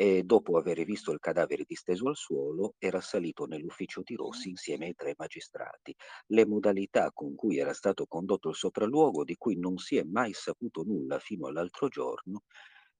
e 0.00 0.22
dopo 0.22 0.56
aver 0.56 0.84
visto 0.84 1.10
il 1.10 1.18
cadavere 1.18 1.64
disteso 1.66 2.06
al 2.08 2.14
suolo 2.16 2.74
era 2.78 3.00
salito 3.00 3.46
nell'ufficio 3.46 4.02
di 4.04 4.14
Rossi 4.14 4.48
insieme 4.50 4.86
ai 4.86 4.94
tre 4.94 5.14
magistrati. 5.18 5.92
Le 6.28 6.46
modalità 6.46 7.10
con 7.12 7.34
cui 7.34 7.58
era 7.58 7.72
stato 7.72 8.06
condotto 8.06 8.48
il 8.50 8.54
sopralluogo, 8.54 9.24
di 9.24 9.34
cui 9.36 9.56
non 9.58 9.76
si 9.78 9.96
è 9.96 10.04
mai 10.04 10.32
saputo 10.34 10.84
nulla 10.84 11.18
fino 11.18 11.48
all'altro 11.48 11.88
giorno, 11.88 12.42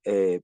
eh, 0.01 0.43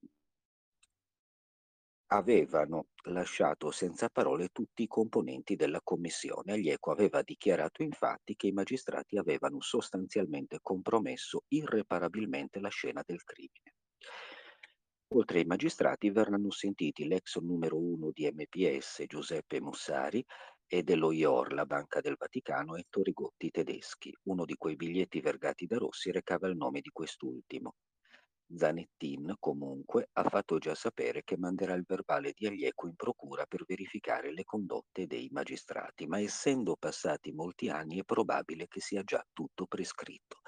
avevano 2.13 2.87
lasciato 3.09 3.71
senza 3.71 4.09
parole 4.09 4.49
tutti 4.49 4.85
i 4.85 4.87
componenti 4.87 5.55
della 5.55 5.83
commissione. 5.83 6.53
Aglieco 6.55 6.91
aveva 6.91 7.21
dichiarato 7.21 7.83
infatti 7.83 8.37
che 8.37 8.47
i 8.47 8.53
magistrati 8.53 9.19
avevano 9.19 9.61
sostanzialmente 9.61 10.61
compromesso 10.63 11.45
irreparabilmente 11.49 12.59
la 12.61 12.71
scena 12.71 13.03
del 13.05 13.23
crimine. 13.23 13.75
Oltre 15.17 15.39
ai 15.39 15.45
magistrati 15.45 16.11
verranno 16.11 16.51
sentiti 16.51 17.07
l'ex 17.07 17.39
numero 17.39 17.79
uno 17.79 18.11
di 18.11 18.29
MPS 18.29 19.05
Giuseppe 19.07 19.61
Mussari 19.61 20.25
e 20.67 20.83
dello 20.83 21.13
IOR, 21.13 21.53
la 21.53 21.67
Banca 21.67 22.01
del 22.01 22.17
Vaticano, 22.19 22.75
Ettore 22.75 23.13
Gotti 23.13 23.49
Tedeschi. 23.53 24.13
Uno 24.25 24.45
di 24.45 24.57
quei 24.57 24.75
biglietti 24.75 25.21
vergati 25.21 25.67
da 25.67 25.77
Rossi 25.77 26.11
recava 26.11 26.49
il 26.49 26.57
nome 26.57 26.81
di 26.81 26.91
quest'ultimo. 26.91 27.77
Zanettin, 28.53 29.37
comunque, 29.39 30.09
ha 30.15 30.29
fatto 30.29 30.59
già 30.59 30.75
sapere 30.75 31.23
che 31.23 31.39
manderà 31.39 31.75
il 31.75 31.85
verbale 31.87 32.33
di 32.35 32.49
Aglieco 32.49 32.89
in 32.89 32.97
procura 32.97 33.47
per 33.47 33.65
verificare 33.65 34.33
le 34.33 34.43
condotte 34.43 35.07
dei 35.07 35.29
magistrati, 35.31 36.09
ma 36.09 36.19
essendo 36.19 36.75
passati 36.77 37.31
molti 37.31 37.69
anni 37.69 38.01
è 38.01 38.03
probabile 38.03 38.67
che 38.67 38.81
sia 38.81 39.05
già 39.05 39.25
tutto 39.33 39.67
prescritto. 39.67 40.41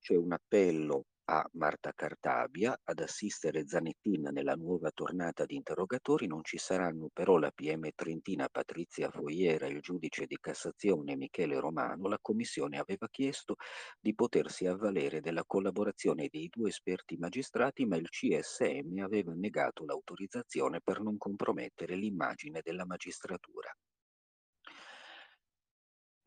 C'è 0.00 0.16
un 0.16 0.32
appello 0.32 1.04
a 1.30 1.46
Marta 1.52 1.92
Cartabia 1.94 2.78
ad 2.82 3.00
assistere 3.00 3.66
Zanettin 3.66 4.30
nella 4.32 4.54
nuova 4.54 4.90
tornata 4.90 5.44
di 5.44 5.56
interrogatori. 5.56 6.26
Non 6.26 6.42
ci 6.42 6.56
saranno 6.56 7.10
però 7.12 7.36
la 7.36 7.50
PM 7.50 7.86
Trentina 7.94 8.48
Patrizia 8.48 9.10
Foiera 9.10 9.66
e 9.66 9.70
il 9.70 9.80
giudice 9.80 10.24
di 10.24 10.38
Cassazione 10.40 11.16
Michele 11.16 11.60
Romano. 11.60 12.08
La 12.08 12.18
Commissione 12.20 12.78
aveva 12.78 13.08
chiesto 13.10 13.56
di 14.00 14.14
potersi 14.14 14.66
avvalere 14.66 15.20
della 15.20 15.44
collaborazione 15.46 16.28
dei 16.30 16.48
due 16.50 16.70
esperti 16.70 17.18
magistrati, 17.18 17.84
ma 17.84 17.96
il 17.96 18.08
CSM 18.08 18.98
aveva 19.02 19.32
negato 19.34 19.84
l'autorizzazione 19.84 20.80
per 20.80 21.02
non 21.02 21.18
compromettere 21.18 21.94
l'immagine 21.94 22.60
della 22.62 22.86
magistratura. 22.86 23.70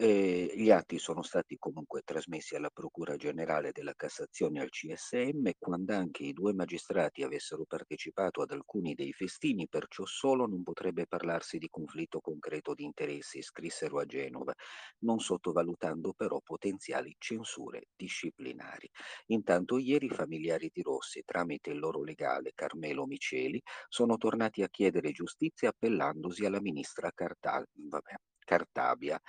Gli 0.04 0.72
atti 0.72 0.98
sono 0.98 1.22
stati 1.22 1.58
comunque 1.60 2.02
trasmessi 2.04 2.56
alla 2.56 2.72
Procura 2.72 3.18
Generale 3.18 3.72
della 3.72 3.94
Cassazione 3.94 4.60
al 4.60 4.72
CSM 4.72 5.52
quando 5.60 5.94
anche 5.94 6.24
i 6.24 6.34
due 6.34 6.54
magistrati 6.54 7.22
avessero 7.22 7.66
partecipato 7.68 8.42
ad 8.42 8.50
alcuni 8.50 8.96
dei 8.96 9.14
festini, 9.14 9.68
perciò 9.68 10.04
solo 10.06 10.48
non 10.48 10.64
potrebbe 10.64 11.06
parlarsi 11.06 11.60
di 11.60 11.70
conflitto 11.70 12.20
concreto 12.20 12.74
di 12.74 12.84
interessi, 12.84 13.44
scrissero 13.44 14.00
a 14.00 14.06
Genova, 14.06 14.56
non 15.02 15.20
sottovalutando 15.20 16.14
però 16.14 16.40
potenziali 16.40 17.16
censure 17.20 17.90
disciplinari. 17.96 18.90
Intanto 19.28 19.78
ieri 19.78 20.08
i 20.08 20.10
familiari 20.10 20.72
di 20.74 20.82
Rossi, 20.82 21.22
tramite 21.24 21.70
il 21.70 21.78
loro 21.78 22.02
legale 22.02 22.54
Carmelo 22.56 23.06
Miceli, 23.06 23.62
sono 23.88 24.18
tornati 24.18 24.64
a 24.64 24.68
chiedere 24.68 25.12
giustizia 25.12 25.70
appellandosi 25.70 26.44
alla 26.44 26.60
ministra 26.60 27.12
Carta- 27.14 27.64
vabbè, 27.72 28.16
Cartabia 28.44 29.22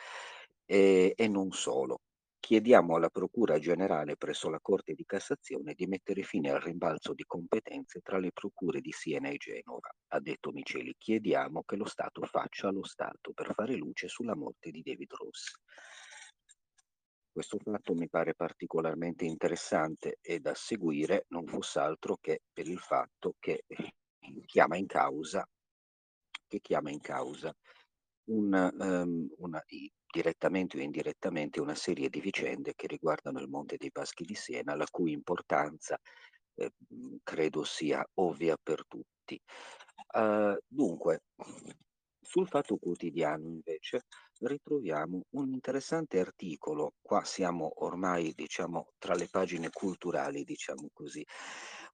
e, 0.64 1.12
e 1.16 1.28
non 1.28 1.52
solo. 1.52 2.00
Chiediamo 2.38 2.96
alla 2.96 3.08
Procura 3.08 3.58
Generale 3.60 4.16
presso 4.16 4.50
la 4.50 4.58
Corte 4.60 4.94
di 4.94 5.04
Cassazione 5.04 5.74
di 5.74 5.86
mettere 5.86 6.22
fine 6.22 6.50
al 6.50 6.60
rimbalzo 6.60 7.14
di 7.14 7.24
competenze 7.24 8.00
tra 8.00 8.18
le 8.18 8.32
procure 8.32 8.80
di 8.80 8.90
Siena 8.90 9.28
e 9.28 9.36
Genova. 9.36 9.94
Ha 10.08 10.18
detto 10.18 10.50
Miceli, 10.50 10.92
chiediamo 10.98 11.62
che 11.62 11.76
lo 11.76 11.84
Stato 11.84 12.22
faccia 12.22 12.70
lo 12.70 12.84
Stato 12.84 13.32
per 13.32 13.54
fare 13.54 13.76
luce 13.76 14.08
sulla 14.08 14.34
morte 14.34 14.72
di 14.72 14.82
David 14.82 15.12
Ross. 15.12 15.52
Questo 17.30 17.58
fatto 17.62 17.94
mi 17.94 18.08
pare 18.08 18.34
particolarmente 18.34 19.24
interessante 19.24 20.18
e 20.20 20.40
da 20.40 20.52
seguire 20.54 21.26
non 21.28 21.46
fosse 21.46 21.78
altro 21.78 22.18
che 22.20 22.42
per 22.52 22.66
il 22.66 22.80
fatto 22.80 23.36
che 23.38 23.64
chiama 24.44 24.76
in 24.76 24.86
causa, 24.86 25.48
chiama 26.60 26.90
in 26.90 27.00
causa 27.00 27.56
un, 28.24 28.52
um, 28.78 29.28
una, 29.38 29.62
direttamente 30.12 30.76
o 30.76 30.80
indirettamente 30.80 31.60
una 31.60 31.74
serie 31.74 32.10
di 32.10 32.20
vicende 32.20 32.74
che 32.76 32.86
riguardano 32.86 33.40
il 33.40 33.48
Monte 33.48 33.76
dei 33.78 33.90
Paschi 33.90 34.24
di 34.24 34.34
Siena, 34.34 34.76
la 34.76 34.86
cui 34.90 35.12
importanza 35.12 35.98
eh, 36.54 36.70
credo 37.22 37.64
sia 37.64 38.06
ovvia 38.14 38.56
per 38.62 38.84
tutti. 38.86 39.40
Uh, 40.14 40.56
dunque, 40.66 41.22
sul 42.20 42.46
Fatto 42.46 42.76
Quotidiano 42.76 43.46
invece 43.46 44.04
ritroviamo 44.40 45.22
un 45.30 45.50
interessante 45.50 46.20
articolo, 46.20 46.94
qua 47.00 47.24
siamo 47.24 47.72
ormai 47.84 48.32
diciamo 48.34 48.92
tra 48.98 49.14
le 49.14 49.28
pagine 49.30 49.70
culturali, 49.70 50.44
diciamo 50.44 50.88
così, 50.92 51.24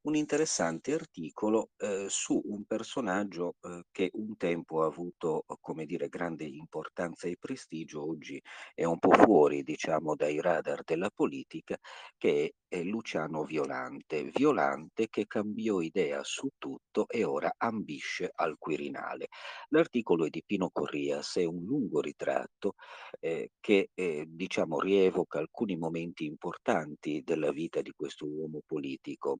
un 0.02 0.14
interessante 0.14 0.94
articolo 0.94 1.70
eh, 1.76 2.06
su 2.08 2.40
un 2.44 2.64
personaggio 2.64 3.56
eh, 3.60 3.82
che 3.90 4.10
un 4.14 4.36
tempo 4.36 4.82
ha 4.82 4.86
avuto, 4.86 5.44
come 5.60 5.86
dire, 5.86 6.08
grande 6.08 6.44
importanza 6.44 7.28
e 7.28 7.36
prestigio, 7.38 8.06
oggi 8.06 8.40
è 8.74 8.84
un 8.84 8.98
po' 8.98 9.10
fuori, 9.12 9.62
diciamo, 9.62 10.14
dai 10.14 10.40
radar 10.40 10.82
della 10.84 11.10
politica, 11.10 11.76
che 12.16 12.54
è 12.68 12.82
Luciano 12.82 13.44
Violante. 13.44 14.30
Violante 14.32 15.08
che 15.08 15.26
cambiò 15.26 15.80
idea 15.80 16.22
su 16.22 16.48
tutto 16.58 17.06
e 17.08 17.24
ora 17.24 17.52
ambisce 17.56 18.30
al 18.34 18.56
Quirinale. 18.58 19.28
L'articolo 19.70 20.26
è 20.26 20.28
di 20.30 20.42
Pino 20.44 20.70
Corrias, 20.70 21.36
è 21.36 21.44
un 21.44 21.64
lungo 21.64 22.00
ritratto 22.00 22.74
eh, 23.20 23.50
che, 23.60 23.90
eh, 23.94 24.24
diciamo, 24.28 24.80
rievoca 24.80 25.38
alcuni 25.38 25.76
momenti 25.76 26.24
importanti 26.24 27.22
della 27.24 27.50
vita 27.52 27.80
di 27.82 27.92
questo 27.96 28.26
uomo 28.26 28.60
politico 28.64 29.38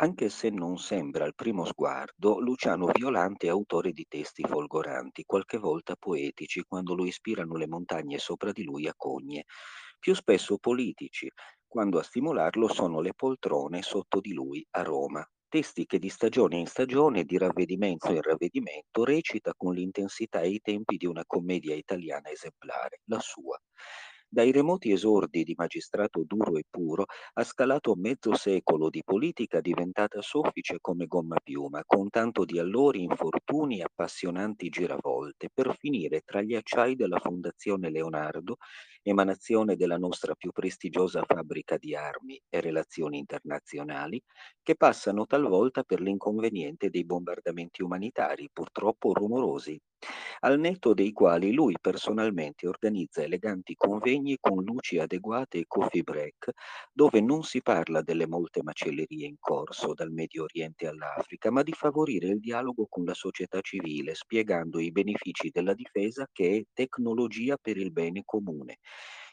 anche 0.00 0.28
se 0.28 0.50
non 0.50 0.78
sembra 0.78 1.24
al 1.24 1.34
primo 1.34 1.64
sguardo, 1.64 2.38
Luciano 2.40 2.86
Violante 2.92 3.46
è 3.46 3.50
autore 3.50 3.92
di 3.92 4.06
testi 4.08 4.42
folgoranti, 4.44 5.24
qualche 5.24 5.58
volta 5.58 5.96
poetici, 5.96 6.62
quando 6.66 6.94
lo 6.94 7.04
ispirano 7.06 7.56
le 7.56 7.66
montagne 7.68 8.18
sopra 8.18 8.52
di 8.52 8.64
lui 8.64 8.86
a 8.88 8.94
Cogne, 8.96 9.44
più 9.98 10.14
spesso 10.14 10.58
politici, 10.58 11.28
quando 11.66 11.98
a 11.98 12.02
stimolarlo 12.02 12.68
sono 12.68 13.00
le 13.00 13.12
poltrone 13.14 13.82
sotto 13.82 14.20
di 14.20 14.32
lui 14.32 14.64
a 14.70 14.82
Roma. 14.82 15.24
Testi 15.48 15.86
che 15.86 15.98
di 15.98 16.08
stagione 16.10 16.56
in 16.58 16.66
stagione, 16.66 17.24
di 17.24 17.38
ravvedimento 17.38 18.10
in 18.12 18.20
ravvedimento, 18.20 19.04
recita 19.04 19.52
con 19.56 19.74
l'intensità 19.74 20.40
e 20.40 20.50
i 20.50 20.60
tempi 20.60 20.96
di 20.96 21.06
una 21.06 21.24
commedia 21.26 21.74
italiana 21.74 22.30
esemplare, 22.30 23.00
la 23.06 23.18
sua. 23.20 23.58
Dai 24.30 24.52
remoti 24.52 24.90
esordi 24.92 25.42
di 25.42 25.54
magistrato 25.56 26.22
duro 26.26 26.56
e 26.56 26.64
puro 26.68 27.04
ha 27.34 27.44
scalato 27.44 27.94
mezzo 27.94 28.34
secolo 28.34 28.88
di 28.90 29.02
politica 29.04 29.60
diventata 29.60 30.20
soffice 30.22 30.78
come 30.80 31.06
gomma 31.06 31.36
piuma, 31.42 31.82
con 31.84 32.08
tanto 32.10 32.44
di 32.46 32.58
allori, 32.58 33.02
infortuni 33.02 33.80
e 33.80 33.82
appassionanti 33.84 34.68
giravolte, 34.70 35.48
per 35.52 35.74
finire 35.78 36.20
tra 36.22 36.40
gli 36.42 36.54
acciai 36.54 36.94
della 36.94 37.18
Fondazione 37.20 37.90
Leonardo, 37.90 38.56
emanazione 39.02 39.76
della 39.76 39.96
nostra 39.98 40.34
più 40.34 40.52
prestigiosa 40.52 41.22
fabbrica 41.26 41.76
di 41.78 41.94
armi 41.94 42.40
e 42.48 42.60
relazioni 42.60 43.18
internazionali, 43.18 44.22
che 44.62 44.74
passano 44.76 45.26
talvolta 45.26 45.82
per 45.82 46.00
l'inconveniente 46.00 46.90
dei 46.90 47.04
bombardamenti 47.04 47.82
umanitari, 47.82 48.48
purtroppo 48.52 49.12
rumorosi, 49.14 49.78
al 50.40 50.58
netto 50.58 50.94
dei 50.94 51.12
quali 51.12 51.52
lui 51.52 51.74
personalmente 51.80 52.66
organizza 52.68 53.22
eleganti 53.22 53.74
convegni 53.74 54.36
con 54.40 54.62
luci 54.62 54.98
adeguate 54.98 55.58
e 55.58 55.64
coffee 55.66 56.02
break, 56.02 56.50
dove 56.92 57.20
non 57.20 57.42
si 57.42 57.62
parla 57.62 58.02
delle 58.02 58.26
molte 58.26 58.62
macellerie 58.62 59.26
in 59.26 59.36
corso 59.38 59.94
dal 59.94 60.10
Medio 60.10 60.44
Oriente 60.44 60.86
all'Africa, 60.86 61.50
ma 61.50 61.62
di 61.62 61.72
favorire 61.72 62.28
il 62.28 62.40
dialogo 62.40 62.86
con 62.88 63.04
la 63.04 63.14
società 63.14 63.60
civile, 63.60 64.14
spiegando 64.14 64.78
i 64.78 64.90
benefici 64.92 65.50
della 65.50 65.74
difesa 65.74 66.26
che 66.32 66.56
è 66.56 66.62
tecnologia 66.72 67.56
per 67.60 67.76
il 67.76 67.92
bene 67.92 68.22
comune. 68.24 68.78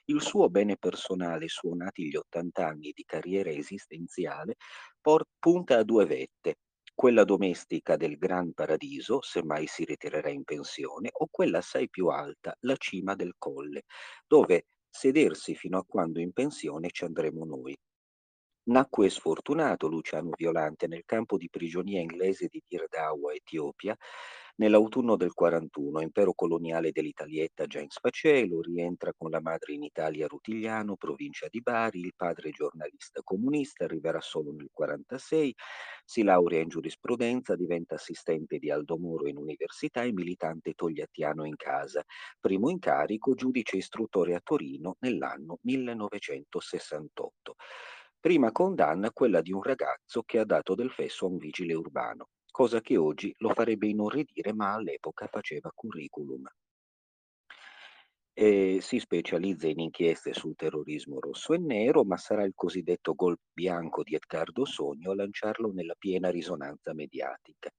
Il 0.06 0.22
suo 0.22 0.50
bene 0.50 0.78
personale, 0.78 1.48
suonati 1.48 2.08
gli 2.08 2.16
80 2.16 2.68
anni 2.68 2.92
di 2.94 3.04
carriera 3.04 3.50
esistenziale, 3.50 4.56
por- 5.02 5.26
punta 5.40 5.78
a 5.80 5.84
due 5.84 6.06
vette, 6.06 6.58
quella 6.96 7.26
domestica 7.26 7.98
del 7.98 8.18
Gran 8.18 8.54
Paradiso, 8.54 9.22
se 9.22 9.44
mai 9.44 9.68
si 9.68 9.84
ritirerà 9.84 10.30
in 10.30 10.46
pensione, 10.46 11.10
o 11.12 11.28
quella 11.30 11.58
assai 11.58 11.90
più 11.90 12.08
alta, 12.08 12.56
la 12.62 12.76
cima 12.78 13.16
del 13.16 13.36
colle, 13.38 13.84
dove 14.26 14.68
sedersi 14.90 15.56
fino 15.56 15.78
a 15.78 15.86
quando 15.86 16.22
in 16.22 16.32
pensione 16.32 16.90
ci 16.90 17.04
andremo 17.04 17.44
noi. 17.44 17.78
Nacque 18.68 19.10
sfortunato 19.10 19.88
Luciano 19.88 20.32
Violante 20.36 20.88
nel 20.88 21.04
campo 21.06 21.38
di 21.38 21.50
prigionia 21.50 22.00
inglese 22.00 22.48
di 22.48 22.64
Dirdawa, 22.66 23.34
Etiopia, 23.34 23.96
Nell'autunno 24.58 25.18
del 25.18 25.34
41, 25.34 26.00
impero 26.02 26.34
coloniale 26.34 26.92
dell'Italietta 26.92 27.66
già 27.66 27.80
in 27.82 27.90
sfacelo, 27.90 28.62
rientra 28.62 29.12
con 29.14 29.30
la 29.30 29.42
madre 29.42 29.74
in 29.74 29.84
Italia 29.84 30.26
a 30.26 30.28
Rutigliano, 30.30 30.96
provincia 30.96 31.48
di 31.50 31.62
Bari, 31.62 32.00
il 32.00 32.14
padre 32.16 32.52
giornalista 32.52 33.22
comunista, 33.22 33.84
arriverà 33.84 34.22
solo 34.22 34.54
nel 34.54 34.70
46, 34.72 35.54
si 36.06 36.24
laurea 36.24 36.62
in 36.62 36.70
giurisprudenza, 36.70 37.58
diventa 37.58 37.96
assistente 37.96 38.58
di 38.58 38.72
Aldo 38.72 38.98
Moro 38.98 39.28
in 39.28 39.36
università 39.36 40.04
e 40.04 40.14
militante 40.14 40.74
togliattiano 40.74 41.44
in 41.44 41.58
casa, 41.58 42.02
primo 42.40 42.70
incarico 42.70 43.34
giudice 43.34 43.76
istruttore 43.76 44.36
a 44.36 44.42
Torino 44.42 44.96
nell'anno 45.00 45.58
1968. 45.64 47.56
Prima 48.22 48.54
condanna 48.54 49.12
quella 49.12 49.42
di 49.42 49.52
un 49.52 49.62
ragazzo 49.62 50.24
che 50.24 50.40
ha 50.40 50.46
dato 50.46 50.76
del 50.76 50.92
fesso 50.92 51.26
a 51.26 51.30
un 51.30 51.38
vigile 51.38 51.74
urbano, 51.74 52.30
cosa 52.56 52.80
che 52.80 52.96
oggi 52.96 53.36
lo 53.40 53.50
farebbe 53.50 53.86
inorridire 53.86 54.54
ma 54.54 54.76
all'epoca 54.76 55.28
faceva 55.28 55.70
curriculum 55.76 56.48
e 58.32 58.80
si 58.80 58.98
specializza 58.98 59.68
in 59.68 59.82
inchieste 59.82 60.34
sul 60.34 60.56
terrorismo 60.56 61.20
rosso 61.20 61.54
e 61.54 61.58
nero, 61.58 62.06
ma 62.06 62.16
sarà 62.16 62.44
il 62.44 62.54
cosiddetto 62.56 63.14
gol 63.14 63.38
bianco 63.52 64.04
di 64.04 64.16
Edgardo 64.16 64.64
Sogno 64.64 65.12
a 65.12 65.16
lanciarlo 65.16 65.74
nella 65.74 65.96
piena 65.98 66.30
risonanza 66.30 66.94
mediatica. 66.94 67.70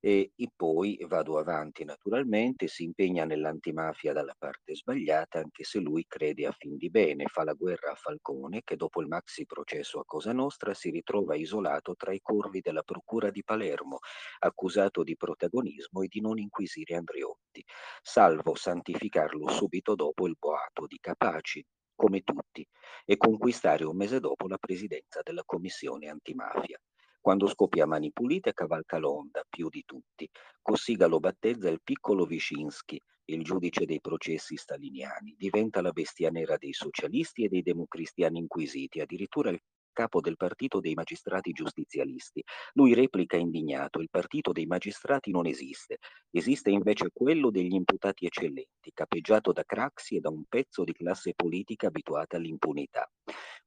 E, 0.00 0.30
e 0.36 0.48
poi 0.54 0.96
vado 1.08 1.38
avanti 1.38 1.84
naturalmente, 1.84 2.68
si 2.68 2.84
impegna 2.84 3.24
nell'antimafia 3.24 4.12
dalla 4.12 4.34
parte 4.38 4.74
sbagliata, 4.76 5.40
anche 5.40 5.64
se 5.64 5.80
lui 5.80 6.04
crede 6.06 6.46
a 6.46 6.52
fin 6.52 6.76
di 6.76 6.88
bene, 6.88 7.26
fa 7.26 7.42
la 7.44 7.52
guerra 7.54 7.92
a 7.92 7.94
Falcone 7.96 8.62
che 8.62 8.76
dopo 8.76 9.00
il 9.00 9.08
maxi 9.08 9.44
processo 9.44 9.98
a 9.98 10.04
Cosa 10.04 10.32
Nostra 10.32 10.72
si 10.72 10.90
ritrova 10.90 11.34
isolato 11.34 11.94
tra 11.96 12.12
i 12.12 12.20
corvi 12.20 12.60
della 12.60 12.82
Procura 12.82 13.30
di 13.30 13.42
Palermo, 13.42 13.98
accusato 14.40 15.02
di 15.02 15.16
protagonismo 15.16 16.02
e 16.02 16.06
di 16.08 16.20
non 16.20 16.38
inquisire 16.38 16.94
Andreotti, 16.94 17.64
salvo 18.02 18.54
santificarlo 18.54 19.48
subito 19.48 19.94
dopo 19.96 20.26
il 20.28 20.36
boato 20.38 20.86
di 20.86 20.98
Capaci, 21.00 21.64
come 21.96 22.20
tutti, 22.22 22.64
e 23.04 23.16
conquistare 23.16 23.84
un 23.84 23.96
mese 23.96 24.20
dopo 24.20 24.46
la 24.46 24.58
presidenza 24.58 25.20
della 25.22 25.42
commissione 25.44 26.08
antimafia. 26.08 26.78
Quando 27.20 27.46
scoppia 27.46 27.84
a 27.84 27.86
mani 27.86 28.12
pulite 28.12 28.52
cavalca 28.52 28.98
l'onda, 28.98 29.44
più 29.48 29.68
di 29.68 29.82
tutti. 29.84 30.28
Cossiga 30.62 31.06
lo 31.06 31.18
battezza 31.20 31.68
il 31.68 31.80
piccolo 31.82 32.24
Wyszynski, 32.24 33.00
il 33.26 33.42
giudice 33.42 33.84
dei 33.84 34.00
processi 34.00 34.56
staliniani. 34.56 35.34
Diventa 35.36 35.80
la 35.82 35.90
bestia 35.90 36.30
nera 36.30 36.56
dei 36.56 36.72
socialisti 36.72 37.44
e 37.44 37.48
dei 37.48 37.62
democristiani 37.62 38.38
inquisiti, 38.38 39.00
addirittura 39.00 39.50
il 39.50 39.60
capo 39.98 40.20
del 40.20 40.36
partito 40.36 40.78
dei 40.78 40.94
magistrati 40.94 41.50
giustizialisti. 41.50 42.40
Lui 42.74 42.94
replica 42.94 43.36
indignato, 43.36 44.00
il 44.00 44.08
partito 44.08 44.52
dei 44.52 44.66
magistrati 44.66 45.32
non 45.32 45.46
esiste, 45.46 45.98
esiste 46.30 46.70
invece 46.70 47.10
quello 47.12 47.50
degli 47.50 47.74
imputati 47.74 48.24
eccellenti, 48.24 48.92
capeggiato 48.94 49.52
da 49.52 49.64
Craxi 49.64 50.14
e 50.16 50.20
da 50.20 50.30
un 50.30 50.44
pezzo 50.48 50.84
di 50.84 50.92
classe 50.92 51.32
politica 51.34 51.88
abituata 51.88 52.36
all'impunità. 52.36 53.10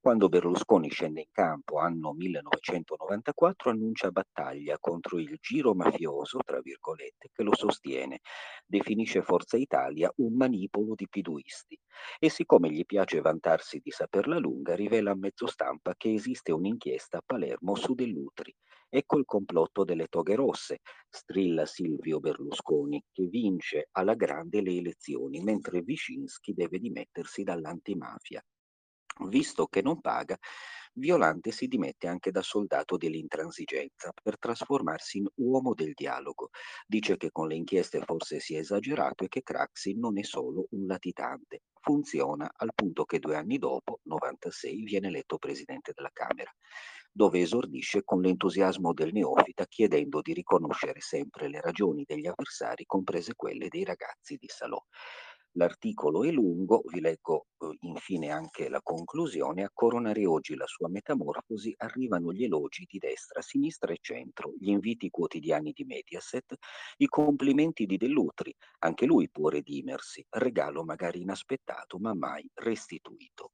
Quando 0.03 0.29
Berlusconi 0.29 0.89
scende 0.89 1.19
in 1.19 1.27
campo, 1.31 1.77
anno 1.77 2.13
1994, 2.13 3.69
annuncia 3.69 4.09
battaglia 4.09 4.79
contro 4.79 5.19
il 5.19 5.37
giro 5.39 5.75
mafioso, 5.75 6.39
tra 6.43 6.59
virgolette, 6.59 7.29
che 7.31 7.43
lo 7.43 7.53
sostiene. 7.53 8.21
Definisce 8.65 9.21
Forza 9.21 9.57
Italia 9.57 10.11
un 10.15 10.33
manipolo 10.33 10.95
di 10.95 11.07
piduisti. 11.07 11.79
E 12.17 12.29
siccome 12.31 12.71
gli 12.71 12.83
piace 12.83 13.21
vantarsi 13.21 13.79
di 13.83 13.91
saperla 13.91 14.39
lunga, 14.39 14.73
rivela 14.73 15.11
a 15.11 15.15
mezzo 15.15 15.45
stampa 15.45 15.93
che 15.95 16.11
esiste 16.11 16.51
un'inchiesta 16.51 17.19
a 17.19 17.23
Palermo 17.23 17.75
su 17.75 17.93
Dell'Utri. 17.93 18.51
Ecco 18.89 19.19
il 19.19 19.25
complotto 19.25 19.83
delle 19.83 20.07
toghe 20.07 20.33
rosse, 20.33 20.79
strilla 21.07 21.67
Silvio 21.67 22.19
Berlusconi, 22.19 23.03
che 23.11 23.27
vince 23.27 23.89
alla 23.91 24.15
grande 24.15 24.63
le 24.63 24.77
elezioni, 24.77 25.41
mentre 25.41 25.83
Wyszynski 25.85 26.53
deve 26.53 26.79
dimettersi 26.79 27.43
dall'antimafia. 27.43 28.43
Visto 29.27 29.67
che 29.67 29.81
non 29.81 30.01
paga, 30.01 30.37
Violante 30.93 31.51
si 31.51 31.67
dimette 31.67 32.07
anche 32.07 32.31
da 32.31 32.41
soldato 32.41 32.97
dell'intransigenza 32.97 34.11
per 34.21 34.37
trasformarsi 34.37 35.19
in 35.19 35.27
uomo 35.35 35.73
del 35.73 35.93
dialogo. 35.93 36.49
Dice 36.85 37.15
che 37.15 37.31
con 37.31 37.47
le 37.47 37.55
inchieste 37.55 38.01
forse 38.01 38.41
si 38.41 38.55
è 38.55 38.59
esagerato 38.59 39.23
e 39.23 39.29
che 39.29 39.41
Craxi 39.41 39.93
non 39.97 40.17
è 40.19 40.23
solo 40.23 40.67
un 40.71 40.87
latitante. 40.87 41.61
Funziona 41.79 42.51
al 42.57 42.71
punto 42.75 43.05
che 43.05 43.19
due 43.19 43.37
anni 43.37 43.57
dopo, 43.57 44.01
96, 44.03 44.83
viene 44.83 45.07
eletto 45.07 45.37
presidente 45.37 45.93
della 45.95 46.11
Camera, 46.11 46.51
dove 47.09 47.39
esordisce 47.39 48.03
con 48.03 48.21
l'entusiasmo 48.21 48.93
del 48.93 49.13
neofita 49.13 49.65
chiedendo 49.67 50.21
di 50.21 50.33
riconoscere 50.33 50.99
sempre 50.99 51.47
le 51.47 51.61
ragioni 51.61 52.03
degli 52.05 52.27
avversari, 52.27 52.85
comprese 52.85 53.33
quelle 53.35 53.69
dei 53.69 53.85
ragazzi 53.85 54.35
di 54.35 54.47
Salò. 54.47 54.83
L'articolo 55.55 56.23
è 56.23 56.31
lungo, 56.31 56.81
vi 56.85 57.01
leggo 57.01 57.47
eh, 57.59 57.75
infine 57.81 58.29
anche 58.29 58.69
la 58.69 58.81
conclusione. 58.81 59.63
A 59.63 59.71
coronare 59.73 60.25
oggi 60.25 60.55
la 60.55 60.65
sua 60.65 60.87
metamorfosi 60.87 61.73
arrivano 61.77 62.31
gli 62.31 62.45
elogi 62.45 62.85
di 62.89 62.97
destra, 62.97 63.41
sinistra 63.41 63.91
e 63.91 63.97
centro, 63.99 64.53
gli 64.57 64.69
inviti 64.69 65.09
quotidiani 65.09 65.73
di 65.73 65.83
Mediaset, 65.83 66.55
i 66.97 67.07
complimenti 67.07 67.85
di 67.85 67.97
Dell'Utri, 67.97 68.55
anche 68.79 69.05
lui 69.05 69.29
può 69.29 69.49
redimersi, 69.49 70.25
regalo 70.29 70.85
magari 70.85 71.21
inaspettato 71.21 71.97
ma 71.99 72.13
mai 72.13 72.49
restituito. 72.53 73.51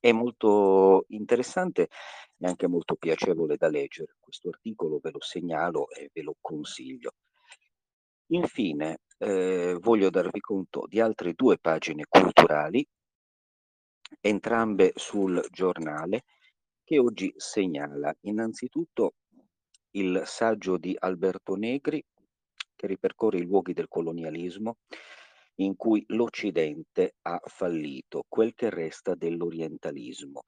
È 0.00 0.10
molto 0.10 1.04
interessante 1.08 1.88
e 2.36 2.46
anche 2.46 2.66
molto 2.66 2.96
piacevole 2.96 3.56
da 3.56 3.68
leggere. 3.68 4.16
Questo 4.18 4.48
articolo 4.48 4.98
ve 5.00 5.10
lo 5.12 5.20
segnalo 5.20 5.88
e 5.90 6.10
ve 6.12 6.22
lo 6.22 6.36
consiglio. 6.40 7.12
Infine, 8.30 9.02
eh, 9.18 9.76
voglio 9.80 10.10
darvi 10.10 10.40
conto 10.40 10.86
di 10.88 11.00
altre 11.00 11.32
due 11.34 11.58
pagine 11.58 12.04
culturali, 12.08 12.86
entrambe 14.20 14.92
sul 14.94 15.44
giornale, 15.50 16.24
che 16.84 16.98
oggi 16.98 17.32
segnala 17.36 18.14
innanzitutto 18.22 19.14
il 19.92 20.22
saggio 20.24 20.76
di 20.76 20.94
Alberto 20.98 21.54
Negri, 21.54 22.04
che 22.76 22.86
ripercorre 22.86 23.38
i 23.38 23.44
luoghi 23.44 23.72
del 23.72 23.88
colonialismo, 23.88 24.76
in 25.56 25.76
cui 25.76 26.04
l'Occidente 26.08 27.14
ha 27.22 27.40
fallito, 27.44 28.24
quel 28.28 28.54
che 28.54 28.70
resta 28.70 29.14
dell'orientalismo. 29.14 30.42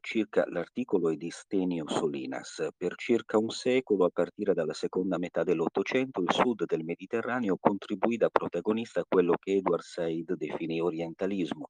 Circa, 0.00 0.44
l'articolo 0.46 1.10
è 1.10 1.16
di 1.16 1.30
Stenio 1.30 1.88
Solinas, 1.88 2.68
per 2.76 2.94
circa 2.94 3.38
un 3.38 3.50
secolo, 3.50 4.04
a 4.04 4.10
partire 4.10 4.54
dalla 4.54 4.74
seconda 4.74 5.18
metà 5.18 5.42
dell'Ottocento, 5.42 6.20
il 6.20 6.30
sud 6.30 6.66
del 6.66 6.84
Mediterraneo 6.84 7.56
contribuì 7.58 8.16
da 8.16 8.28
protagonista 8.30 9.00
a 9.00 9.06
quello 9.08 9.34
che 9.40 9.56
Edward 9.56 9.82
Said 9.82 10.34
definì 10.34 10.80
orientalismo, 10.80 11.66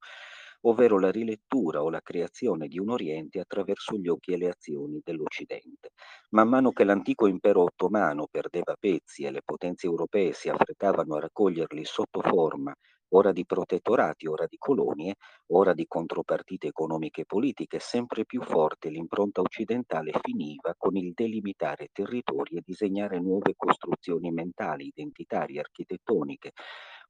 ovvero 0.63 0.99
la 0.99 1.11
rilettura 1.11 1.83
o 1.83 1.91
la 1.91 2.01
creazione 2.01 2.69
di 2.69 2.79
un 2.79 2.91
Oriente 2.91 3.41
attraverso 3.41 3.97
gli 3.97 4.09
occhi 4.09 4.33
e 4.33 4.37
le 4.37 4.49
azioni 4.49 5.01
dell'Occidente. 5.03 5.91
Man 6.31 6.49
mano 6.49 6.71
che 6.71 6.85
l'antico 6.85 7.27
impero 7.27 7.63
ottomano 7.63 8.27
perdeva 8.31 8.77
pezzi 8.79 9.25
e 9.25 9.31
le 9.31 9.43
potenze 9.45 9.87
europee 9.87 10.33
si 10.33 10.49
affrettavano 10.49 11.17
a 11.17 11.21
raccoglierli 11.21 11.85
sotto 11.85 12.21
forma 12.21 12.75
ora 13.15 13.33
di 13.33 13.45
protettorati, 13.45 14.27
ora 14.27 14.47
di 14.47 14.57
colonie, 14.59 15.17
ora 15.49 15.75
di 15.75 15.87
contropartite 15.87 16.69
economiche 16.69 17.23
e 17.23 17.27
politiche, 17.27 17.79
sempre 17.79 18.25
più 18.25 18.43
forte 18.43 18.89
l'impronta 18.89 19.41
occidentale 19.41 20.13
finiva 20.23 20.75
con 20.77 20.97
il 20.97 21.13
delimitare 21.15 21.89
territori 21.93 22.57
e 22.57 22.63
disegnare 22.65 23.21
nuove 23.21 23.55
costruzioni 23.57 24.31
mentali, 24.31 24.87
identitarie, 24.87 25.61
architettoniche, 25.61 26.53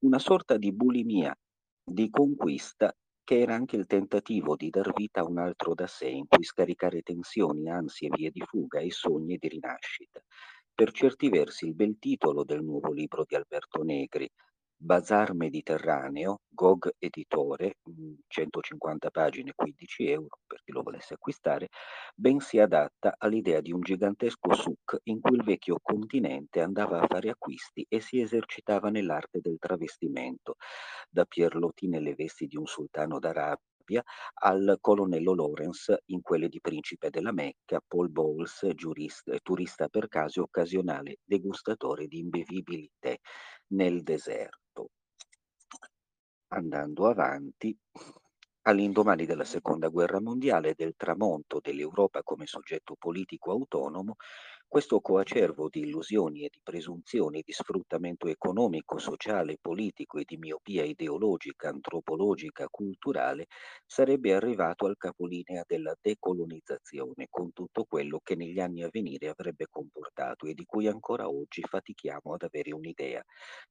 una 0.01 0.19
sorta 0.19 0.57
di 0.57 0.73
bulimia 0.73 1.35
di 1.85 2.11
conquista 2.11 2.93
che 3.25 3.39
era 3.39 3.55
anche 3.55 3.77
il 3.77 3.87
tentativo 3.87 4.57
di 4.57 4.71
dar 4.71 4.93
vita 4.93 5.21
a 5.21 5.25
un 5.25 5.39
altro 5.39 5.75
da 5.75 5.87
sé 5.87 6.09
in 6.09 6.27
cui 6.27 6.45
scaricare 6.45 7.03
tensioni, 7.03 7.71
ansie, 7.71 8.09
vie 8.11 8.31
di 8.31 8.43
fuga 8.45 8.81
e 8.81 8.91
sogni 8.91 9.37
di 9.39 9.49
rinascita. 9.49 10.23
Per 10.75 10.91
certi 10.91 11.29
versi 11.29 11.67
il 11.67 11.75
bel 11.75 11.99
titolo 11.99 12.45
del 12.45 12.63
nuovo 12.63 12.93
libro 12.93 13.25
di 13.27 13.35
Alberto 13.35 13.83
Negri, 13.83 14.31
Bazar 14.85 15.33
Mediterraneo, 15.33 16.41
GOG 16.49 16.95
editore, 16.99 17.77
150 18.27 19.11
pagine, 19.11 19.53
15 19.55 20.09
euro 20.09 20.41
per 20.45 20.61
chi 20.65 20.73
lo 20.73 20.83
volesse 20.83 21.15
acquistare, 21.15 21.69
ben 22.17 22.41
si 22.41 22.59
adatta 22.59 23.15
all'idea 23.17 23.61
di 23.61 23.71
un 23.71 23.81
gigantesco 23.81 24.53
souk 24.53 24.99
in 25.05 25.21
cui 25.21 25.37
il 25.37 25.45
vecchio 25.45 25.79
continente 25.81 26.61
andava 26.61 27.01
a 27.01 27.07
fare 27.07 27.31
acquisti 27.31 27.87
e 27.89 28.01
si 28.01 28.21
esercitava 28.21 28.91
nell'arte 28.91 29.39
del 29.41 29.57
travestimento, 29.61 30.57
da 31.09 31.27
Pierlotti 31.27 31.87
nelle 31.87 32.17
vesti 32.17 32.49
di 32.49 32.57
un 32.57 32.67
sultano 32.67 33.21
d'Arabia 33.21 34.03
al 34.41 34.79
colonnello 34.81 35.33
Lawrence 35.33 36.03
in 36.07 36.23
quelle 36.23 36.49
di 36.49 36.61
principe 36.61 37.09
della 37.09 37.33
Mecca, 37.33 37.81
Paul 37.87 38.11
Bowles, 38.11 38.67
giurista, 38.75 39.37
turista 39.45 39.87
per 39.87 40.09
caso 40.09 40.43
occasionale 40.43 41.19
degustatore 41.25 42.09
di 42.09 42.19
imbevibili 42.19 42.91
tè 42.99 43.17
nel 43.69 44.03
deserto 44.03 44.62
andando 46.53 47.09
avanti, 47.09 47.77
all'indomani 48.63 49.27
della 49.27 49.45
seconda 49.45 49.89
guerra 49.89 50.21
mondiale 50.21 50.71
e 50.71 50.75
del 50.77 50.95
tramonto 50.97 51.59
dell'Europa 51.61 52.23
come 52.23 52.47
soggetto 52.47 52.95
politico 52.99 53.51
autonomo, 53.51 54.17
questo 54.73 55.01
coacervo 55.01 55.69
di 55.69 55.81
illusioni 55.81 56.45
e 56.45 56.49
di 56.51 56.59
presunzioni 56.63 57.43
di 57.45 57.53
sfruttamento 57.53 58.27
economico, 58.27 58.97
sociale, 58.97 59.59
politico 59.61 60.19
e 60.19 60.25
di 60.27 60.39
miopia 60.39 60.83
ideologica, 60.85 61.69
antropologica, 61.69 62.69
culturale 62.71 63.47
sarebbe 63.85 64.33
arrivato 64.35 64.87
al 64.87 64.97
capolinea 64.97 65.63
della 65.67 65.95
decolonizzazione, 66.01 67.27
con 67.29 67.53
tutto 67.53 67.85
quello 67.85 68.19
che 68.23 68.35
negli 68.35 68.61
anni 68.61 68.83
a 68.83 68.89
venire 68.91 69.29
avrebbe 69.29 69.67
comportato 69.69 70.47
e 70.47 70.55
di 70.55 70.65
cui 70.65 70.87
ancora 70.87 71.29
oggi 71.29 71.61
fatichiamo 71.63 72.33
ad 72.33 72.43
avere 72.43 72.73
un'idea. 72.73 73.23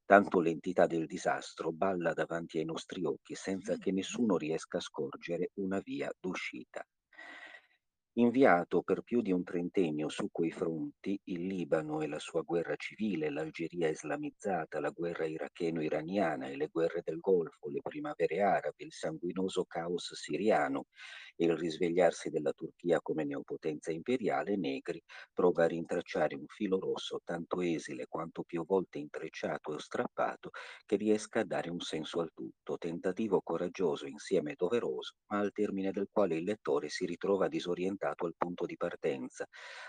Tanto 0.04 0.38
l'entità 0.38 0.86
del 0.86 1.06
disastro 1.06 1.72
balla 1.72 2.12
davanti 2.12 2.58
ai 2.58 2.64
nostri 2.64 3.04
occhi 3.04 3.34
senza 3.34 3.76
che 3.76 3.90
nessuno 3.90 4.36
riesca 4.36 4.78
a 4.78 4.80
scorgere 4.80 5.50
una 5.54 5.80
via 5.80 6.08
d'uscita. 6.20 6.84
Inviato 8.16 8.82
per 8.82 9.00
più 9.00 9.22
di 9.22 9.32
un 9.32 9.42
trentennio 9.42 10.10
su 10.10 10.28
quei 10.30 10.50
fronti, 10.50 11.18
il 11.24 11.46
Libano 11.46 12.02
e 12.02 12.06
la 12.06 12.18
sua 12.18 12.42
guerra 12.42 12.76
civile, 12.76 13.30
l'Algeria 13.30 13.88
islamizzata, 13.88 14.80
la 14.80 14.90
guerra 14.90 15.24
iracheno-iraniana 15.24 16.48
e 16.48 16.56
le 16.56 16.66
guerre 16.66 17.00
del 17.02 17.20
Golfo, 17.20 17.68
le 17.70 17.80
primavere 17.80 18.42
arabe, 18.42 18.84
il 18.84 18.92
sanguinoso 18.92 19.64
caos 19.64 20.12
siriano 20.12 20.88
e 21.36 21.46
il 21.46 21.56
risvegliarsi 21.56 22.28
della 22.28 22.52
Turchia 22.52 23.00
come 23.00 23.24
neopotenza 23.24 23.90
imperiale, 23.92 24.56
Negri 24.58 25.02
prova 25.32 25.64
a 25.64 25.68
rintracciare 25.68 26.34
un 26.34 26.44
filo 26.48 26.78
rosso 26.78 27.18
tanto 27.24 27.62
esile 27.62 28.04
quanto 28.08 28.42
più 28.42 28.62
volte 28.66 28.98
intrecciato 28.98 29.74
e 29.74 29.80
strappato 29.80 30.50
che 30.84 30.96
riesca 30.96 31.40
a 31.40 31.44
dare 31.46 31.70
un 31.70 31.80
senso 31.80 32.20
al 32.20 32.30
tutto, 32.34 32.76
tentativo 32.76 33.40
coraggioso 33.40 34.06
insieme 34.06 34.52
doveroso, 34.54 35.14
ma 35.28 35.38
al 35.38 35.50
termine 35.52 35.92
del 35.92 36.08
quale 36.12 36.36
il 36.36 36.44
lettore 36.44 36.90
si 36.90 37.06
ritrova 37.06 37.48
disorientato 37.48 38.00
orientato 38.02 38.26
al 38.26 38.34
punto 38.36 38.66
di 38.66 38.76
partenza. 38.76 39.46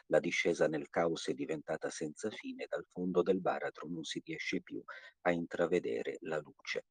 La 0.07 0.19
discesa 0.19 0.67
nel 0.67 0.89
caos 0.89 1.27
è 1.27 1.33
diventata 1.33 1.89
senza 1.89 2.29
fine, 2.29 2.67
dal 2.69 2.85
fondo 2.91 3.21
del 3.21 3.41
baratro 3.41 3.87
non 3.89 4.03
si 4.03 4.21
riesce 4.23 4.61
più 4.61 4.81
a 5.21 5.31
intravedere 5.31 6.17
la 6.21 6.37
luce. 6.37 6.85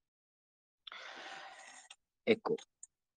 Ecco, 2.24 2.54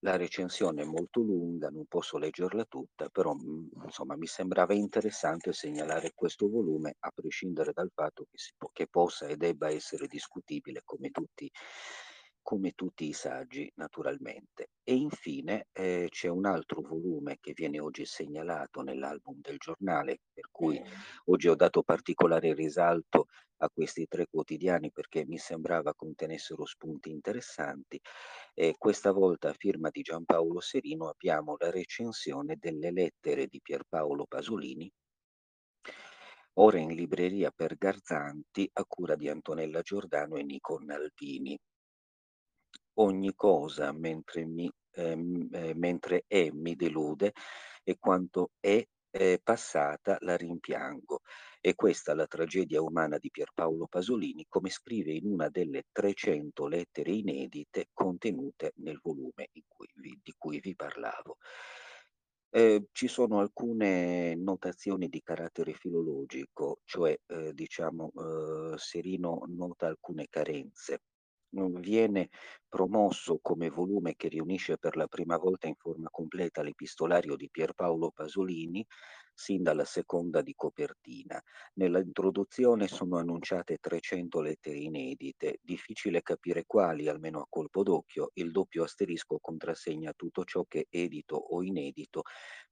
la 0.01 0.17
recensione 0.17 0.83
è 0.83 0.85
molto 0.85 1.21
lunga, 1.21 1.69
non 1.69 1.87
posso 1.87 2.19
leggerla 2.19 2.65
tutta, 2.65 3.09
però 3.09 3.35
mm, 3.35 3.85
insomma 3.85 4.17
mi 4.17 4.27
sembrava 4.27 4.75
interessante 4.75 5.53
segnalare 5.53 6.13
questo 6.15 6.49
volume, 6.49 6.97
a 7.01 7.11
prescindere 7.13 7.73
dal 7.73 7.91
fatto 7.95 8.27
che, 8.31 8.39
si, 8.39 8.53
che 8.73 8.89
possa 8.89 9.27
e 9.27 9.37
debba 9.37 9.71
essere 9.71 10.07
discutibile 10.07 10.83
come 10.85 11.11
tutti 11.11 11.51
come 12.43 12.73
tutti 12.73 13.07
i 13.07 13.13
saggi 13.13 13.71
naturalmente. 13.77 14.71
E 14.83 14.95
infine 14.95 15.69
eh, 15.73 16.09
c'è 16.11 16.29
un 16.29 16.45
altro 16.45 16.83
volume 16.83 17.39
che 17.41 17.53
viene 17.55 17.81
oggi 17.81 18.05
segnalato 18.05 18.83
nell'album 18.83 19.41
del 19.41 19.57
giornale, 19.59 20.21
per 20.33 20.49
cui 20.51 20.81
oggi 21.27 21.49
ho 21.49 21.55
dato 21.55 21.83
particolare 21.83 22.53
risalto 22.53 23.27
a 23.59 23.71
questi 23.73 24.07
tre 24.09 24.27
quotidiani 24.29 24.91
perché 24.91 25.25
mi 25.25 25.39
sembrava 25.39 25.95
contenessero 25.95 26.65
spunti 26.65 27.11
interessanti. 27.11 28.01
E 28.55 28.75
questa 28.77 29.13
volta 29.13 29.51
a 29.51 29.55
firma 29.57 29.89
di 29.91 30.03
Giampaolo 30.03 30.61
Serino 30.61 31.09
abbiamo 31.09 31.57
la 31.59 31.71
recensione 31.71 32.57
delle 32.59 32.91
lettere 32.91 33.47
di 33.47 33.61
Pierpaolo 33.63 34.27
Pasolini 34.27 34.93
ora 36.57 36.79
in 36.79 36.95
libreria 36.95 37.51
per 37.51 37.77
Garzanti 37.79 38.69
a 38.75 38.85
cura 38.85 39.17
di 39.17 39.29
Antonella 39.29 39.81
Giordano 39.81 40.37
e 40.37 40.43
Nico 40.43 40.79
Nalvini 40.79 41.59
ogni 42.95 43.35
cosa 43.35 43.93
mentre, 43.93 44.45
mi, 44.45 44.71
ehm, 44.93 45.49
eh, 45.53 45.75
mentre 45.75 46.25
è 46.27 46.51
mi 46.51 46.75
delude 46.77 47.33
e 47.83 47.99
quanto 47.99 48.53
è 48.61 48.85
eh, 49.13 49.41
passata 49.43 50.17
la 50.21 50.37
rimpiango. 50.37 51.21
E 51.61 51.75
questa 51.75 52.15
la 52.15 52.27
tragedia 52.27 52.83
umana 52.83 53.19
di 53.19 53.31
Pierpaolo 53.31 53.87
Pasolini, 53.87 54.47
come 54.49 54.69
scrive 54.71 55.13
in 55.13 55.27
una 55.27 55.49
delle 55.49 55.85
300 55.93 56.67
lettere 56.67 57.13
inedite 57.13 57.89
contenute 57.93 58.73
nel 58.77 58.99
volume 59.01 59.49
cui 59.69 59.89
vi, 59.95 60.19
di 60.23 60.35
cui 60.37 60.59
vi 60.61 60.75
parlavo. 60.75 61.37
Eh, 62.55 62.89
ci 62.93 63.09
sono 63.09 63.39
alcune 63.41 64.35
notazioni 64.35 65.09
di 65.09 65.23
carattere 65.23 65.73
filologico, 65.73 66.81
cioè 66.85 67.17
eh, 67.27 67.53
diciamo 67.55 68.11
eh, 68.15 68.77
Serino 68.77 69.45
nota 69.47 69.87
alcune 69.87 70.27
carenze 70.29 71.01
viene 71.81 72.29
promosso 72.69 73.39
come 73.41 73.69
volume 73.69 74.15
che 74.17 74.29
riunisce 74.29 74.79
per 74.79 74.97
la 74.97 75.07
prima 75.07 75.37
volta 75.37 75.67
in 75.67 75.75
forma 75.77 76.09
completa 76.11 76.63
l'epistolario 76.63 77.37
di 77.37 77.51
Pierpaolo 77.51 78.11
Pasolini, 78.11 78.85
sin 79.35 79.63
dalla 79.63 79.85
seconda 79.85 80.43
di 80.43 80.55
copertina. 80.55 81.43
Nell'introduzione 81.75 82.89
sono 82.89 83.17
annunciate 83.17 83.79
300 83.79 84.41
lettere 84.41 84.79
inedite, 84.79 85.59
difficile 85.63 86.23
capire 86.23 86.65
quali, 86.67 87.09
almeno 87.09 87.41
a 87.41 87.47
colpo 87.49 87.83
d'occhio, 87.83 88.31
il 88.35 88.51
doppio 88.51 88.85
asterisco 88.85 89.39
contrassegna 89.41 90.13
tutto 90.15 90.45
ciò 90.45 90.65
che 90.69 90.87
edito 90.91 91.37
o 91.37 91.63
inedito 91.63 92.23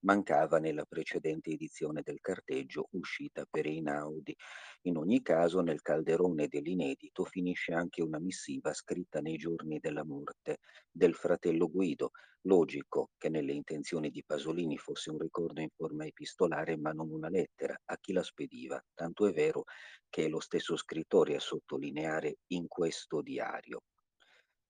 mancava 0.01 0.59
nella 0.59 0.85
precedente 0.85 1.51
edizione 1.51 2.03
del 2.03 2.21
carteggio 2.21 2.89
uscita 2.93 3.47
per 3.49 3.67
Einaudi. 3.67 4.37
In 4.83 4.97
ogni 4.97 5.23
caso, 5.23 5.61
nel 5.61 5.83
calderone 5.83 6.49
dell'inedito 6.49 7.25
finisce 7.25 7.73
anche 7.73 8.03
una 8.03 8.19
missiva 8.19 8.73
scritta 8.73 9.21
nei 9.21 9.37
giorni 9.37 9.79
della 9.79 10.05
morte 10.05 10.59
del 10.91 11.15
fratello 11.15 11.69
Guido. 11.69 12.11
Logico 12.45 13.11
che 13.19 13.29
nelle 13.29 13.53
intenzioni 13.53 14.11
di 14.11 14.25
Pasolini 14.25 14.79
fosse 14.79 15.11
un 15.11 15.19
ricordo 15.19 15.61
in 15.61 15.69
forma 15.75 16.07
epistolare 16.07 16.79
ma 16.79 16.91
non 16.91 17.11
una 17.11 17.29
lettera 17.29 17.79
a 17.85 17.99
chi 17.99 18.13
la 18.13 18.23
spediva, 18.23 18.83
tanto 18.95 19.27
è 19.27 19.33
vero 19.33 19.65
che 20.09 20.25
è 20.25 20.29
lo 20.29 20.41
stesso 20.41 20.77
scrittore 20.77 21.37
a 21.37 21.41
sottolineare 21.41 22.39
in 22.49 22.67
questo 22.67 23.21
diario. 23.21 23.83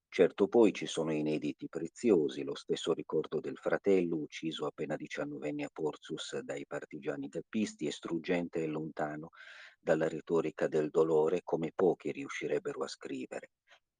Certo 0.08 0.48
poi 0.48 0.72
ci 0.72 0.86
sono 0.86 1.12
inediti 1.12 1.68
preziosi, 1.68 2.42
lo 2.42 2.56
stesso 2.56 2.92
ricordo 2.92 3.38
del 3.38 3.56
fratello 3.56 4.16
ucciso 4.16 4.66
appena 4.66 4.96
diciannovenne 4.96 5.62
a 5.62 5.70
Porzus 5.72 6.40
dai 6.40 6.66
partigiani 6.66 7.28
gappisti 7.28 7.86
e 7.86 7.92
struggente 7.92 8.60
e 8.60 8.66
lontano 8.66 9.28
dalla 9.78 10.08
retorica 10.08 10.66
del 10.66 10.90
dolore 10.90 11.42
come 11.44 11.70
pochi 11.72 12.10
riuscirebbero 12.10 12.82
a 12.82 12.88
scrivere, 12.88 13.50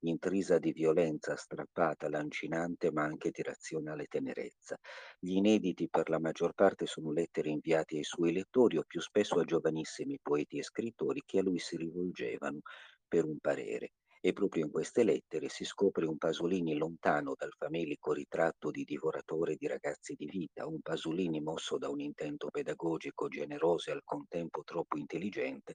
intrisa 0.09 0.57
di 0.59 0.71
violenza 0.71 1.35
strappata, 1.35 2.09
lancinante 2.09 2.91
ma 2.91 3.03
anche 3.03 3.29
di 3.31 3.41
razionale 3.41 4.05
tenerezza. 4.07 4.77
Gli 5.19 5.33
inediti 5.35 5.87
per 5.89 6.09
la 6.09 6.19
maggior 6.19 6.53
parte 6.53 6.85
sono 6.85 7.11
lettere 7.11 7.49
inviate 7.49 7.97
ai 7.97 8.03
suoi 8.03 8.31
lettori 8.33 8.77
o 8.77 8.83
più 8.85 8.99
spesso 9.01 9.39
a 9.39 9.43
giovanissimi 9.43 10.19
poeti 10.21 10.57
e 10.57 10.63
scrittori 10.63 11.21
che 11.25 11.39
a 11.39 11.43
lui 11.43 11.59
si 11.59 11.77
rivolgevano 11.77 12.59
per 13.07 13.25
un 13.25 13.37
parere 13.39 13.91
e 14.23 14.33
proprio 14.33 14.65
in 14.65 14.71
queste 14.71 15.03
lettere 15.03 15.49
si 15.49 15.65
scopre 15.65 16.05
un 16.05 16.17
Pasolini 16.17 16.75
lontano 16.75 17.33
dal 17.35 17.53
famelico 17.57 18.13
ritratto 18.13 18.69
di 18.69 18.83
divoratore 18.83 19.55
di 19.55 19.65
ragazzi 19.67 20.13
di 20.15 20.27
vita, 20.27 20.67
un 20.67 20.79
Pasolini 20.81 21.41
mosso 21.41 21.77
da 21.79 21.89
un 21.89 21.99
intento 21.99 22.47
pedagogico 22.51 23.27
generoso 23.27 23.89
e 23.89 23.93
al 23.93 24.03
contempo 24.03 24.63
troppo 24.63 24.97
intelligente 24.97 25.73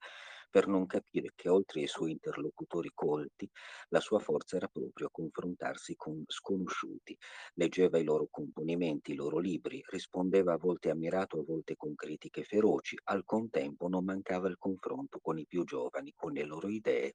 per 0.49 0.69
non 0.69 0.87
capire 0.87 1.33
che 1.35 1.49
oltre 1.49 1.81
ai 1.81 1.89
suoi 1.89 2.13
interlocutori 2.13 2.91
colti, 2.95 3.51
la 3.89 4.01
sua 4.01 4.21
forza 4.21 4.57
era 4.57 4.69
proprio 4.69 5.09
confrontarsi 5.11 5.97
con 5.97 6.23
sconosciuti. 6.27 7.17
Leggeva 7.55 7.99
i 7.99 8.05
loro 8.05 8.29
componimenti, 8.31 9.13
i 9.13 9.17
loro 9.17 9.39
libri, 9.39 9.83
rispondeva 9.89 10.55
a 10.55 10.59
volte 10.59 10.91
ammirato, 10.91 11.41
a 11.41 11.45
volte 11.45 11.75
con 11.77 11.95
critiche 11.95 12.45
feroci, 12.45 12.97
al 13.05 13.25
contempo 13.25 13.89
non 13.89 14.05
mancava 14.05 14.49
il 14.49 14.57
confronto 14.57 15.19
con 15.21 15.37
i 15.39 15.47
più 15.47 15.65
giovani, 15.65 16.13
con 16.15 16.33
le 16.33 16.45
loro 16.45 16.69
idee 16.69 17.15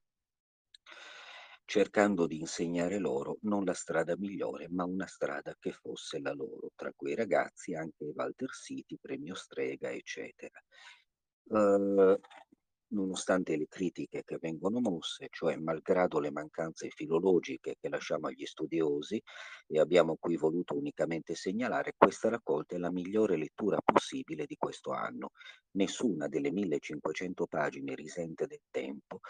cercando 1.64 2.26
di 2.26 2.40
insegnare 2.40 2.98
loro 2.98 3.38
non 3.42 3.64
la 3.64 3.74
strada 3.74 4.16
migliore, 4.16 4.68
ma 4.68 4.84
una 4.84 5.06
strada 5.06 5.56
che 5.58 5.72
fosse 5.72 6.20
la 6.20 6.32
loro. 6.32 6.70
Tra 6.74 6.92
quei 6.94 7.14
ragazzi 7.14 7.74
anche 7.74 8.12
Walter 8.14 8.50
City, 8.50 8.98
Premio 9.00 9.34
Strega, 9.34 9.90
eccetera. 9.90 10.62
Uh, 11.44 12.18
nonostante 12.92 13.56
le 13.56 13.66
critiche 13.68 14.22
che 14.24 14.38
vengono 14.40 14.80
mosse, 14.80 15.28
cioè 15.30 15.56
malgrado 15.56 16.18
le 16.18 16.30
mancanze 16.30 16.88
filologiche 16.90 17.76
che 17.80 17.88
lasciamo 17.88 18.28
agli 18.28 18.46
studiosi, 18.46 19.22
e 19.66 19.78
abbiamo 19.78 20.16
qui 20.18 20.36
voluto 20.36 20.76
unicamente 20.76 21.34
segnalare, 21.34 21.94
questa 21.96 22.28
raccolta 22.28 22.74
è 22.74 22.78
la 22.78 22.90
migliore 22.90 23.36
lettura 23.36 23.78
possibile 23.82 24.46
di 24.46 24.56
questo 24.56 24.92
anno. 24.92 25.30
Nessuna 25.74 26.28
delle 26.28 26.52
1500 26.52 27.46
pagine 27.46 27.94
risente 27.94 28.46
del 28.46 28.60
tempo, 28.70 29.20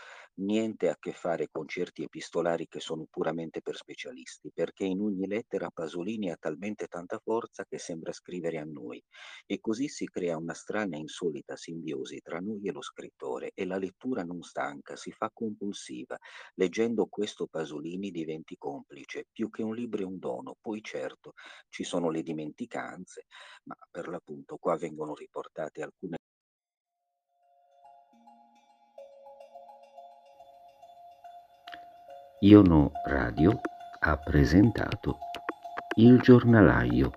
niente 0.40 0.88
a 0.88 0.96
che 0.98 1.12
fare 1.12 1.48
con 1.50 1.68
certi 1.68 2.02
epistolari 2.02 2.66
che 2.66 2.80
sono 2.80 3.06
puramente 3.08 3.62
per 3.62 3.76
specialisti, 3.76 4.50
perché 4.52 4.84
in 4.84 5.00
ogni 5.00 5.28
lettera 5.28 5.70
Pasolini 5.70 6.30
ha 6.30 6.36
talmente 6.36 6.88
tanta 6.88 7.20
forza 7.22 7.64
che 7.64 7.78
sembra 7.78 8.12
scrivere 8.12 8.58
a 8.58 8.64
noi, 8.64 9.00
e 9.46 9.60
così 9.60 9.86
si 9.86 10.06
crea 10.06 10.36
una 10.36 10.54
strana 10.54 10.96
e 10.96 11.00
insolita 11.00 11.54
simbiosi 11.54 12.20
tra 12.20 12.40
noi 12.40 12.66
e 12.66 12.72
lo 12.72 12.82
scrittore 12.82 13.51
e 13.54 13.64
la 13.64 13.78
lettura 13.78 14.22
non 14.22 14.42
stanca, 14.42 14.96
si 14.96 15.12
fa 15.12 15.30
compulsiva. 15.32 16.16
Leggendo 16.54 17.06
questo 17.06 17.46
Pasolini 17.46 18.10
diventi 18.10 18.56
complice, 18.56 19.26
più 19.32 19.50
che 19.50 19.62
un 19.62 19.74
libro 19.74 20.02
è 20.02 20.04
un 20.04 20.18
dono. 20.18 20.56
Poi 20.60 20.82
certo 20.82 21.34
ci 21.68 21.84
sono 21.84 22.10
le 22.10 22.22
dimenticanze, 22.22 23.26
ma 23.64 23.76
per 23.90 24.08
l'appunto 24.08 24.56
qua 24.56 24.76
vengono 24.76 25.14
riportate 25.14 25.82
alcune 25.82 26.16
Iono 32.44 32.90
Radio 33.04 33.60
ha 34.00 34.16
presentato 34.16 35.18
Il 35.94 36.18
giornalaio, 36.20 37.12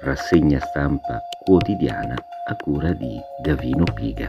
rassegna 0.00 0.58
stampa 0.58 1.20
quotidiana 1.44 2.16
a 2.48 2.56
cura 2.56 2.92
di 2.92 3.20
Gavino 3.40 3.84
Piga. 3.94 4.28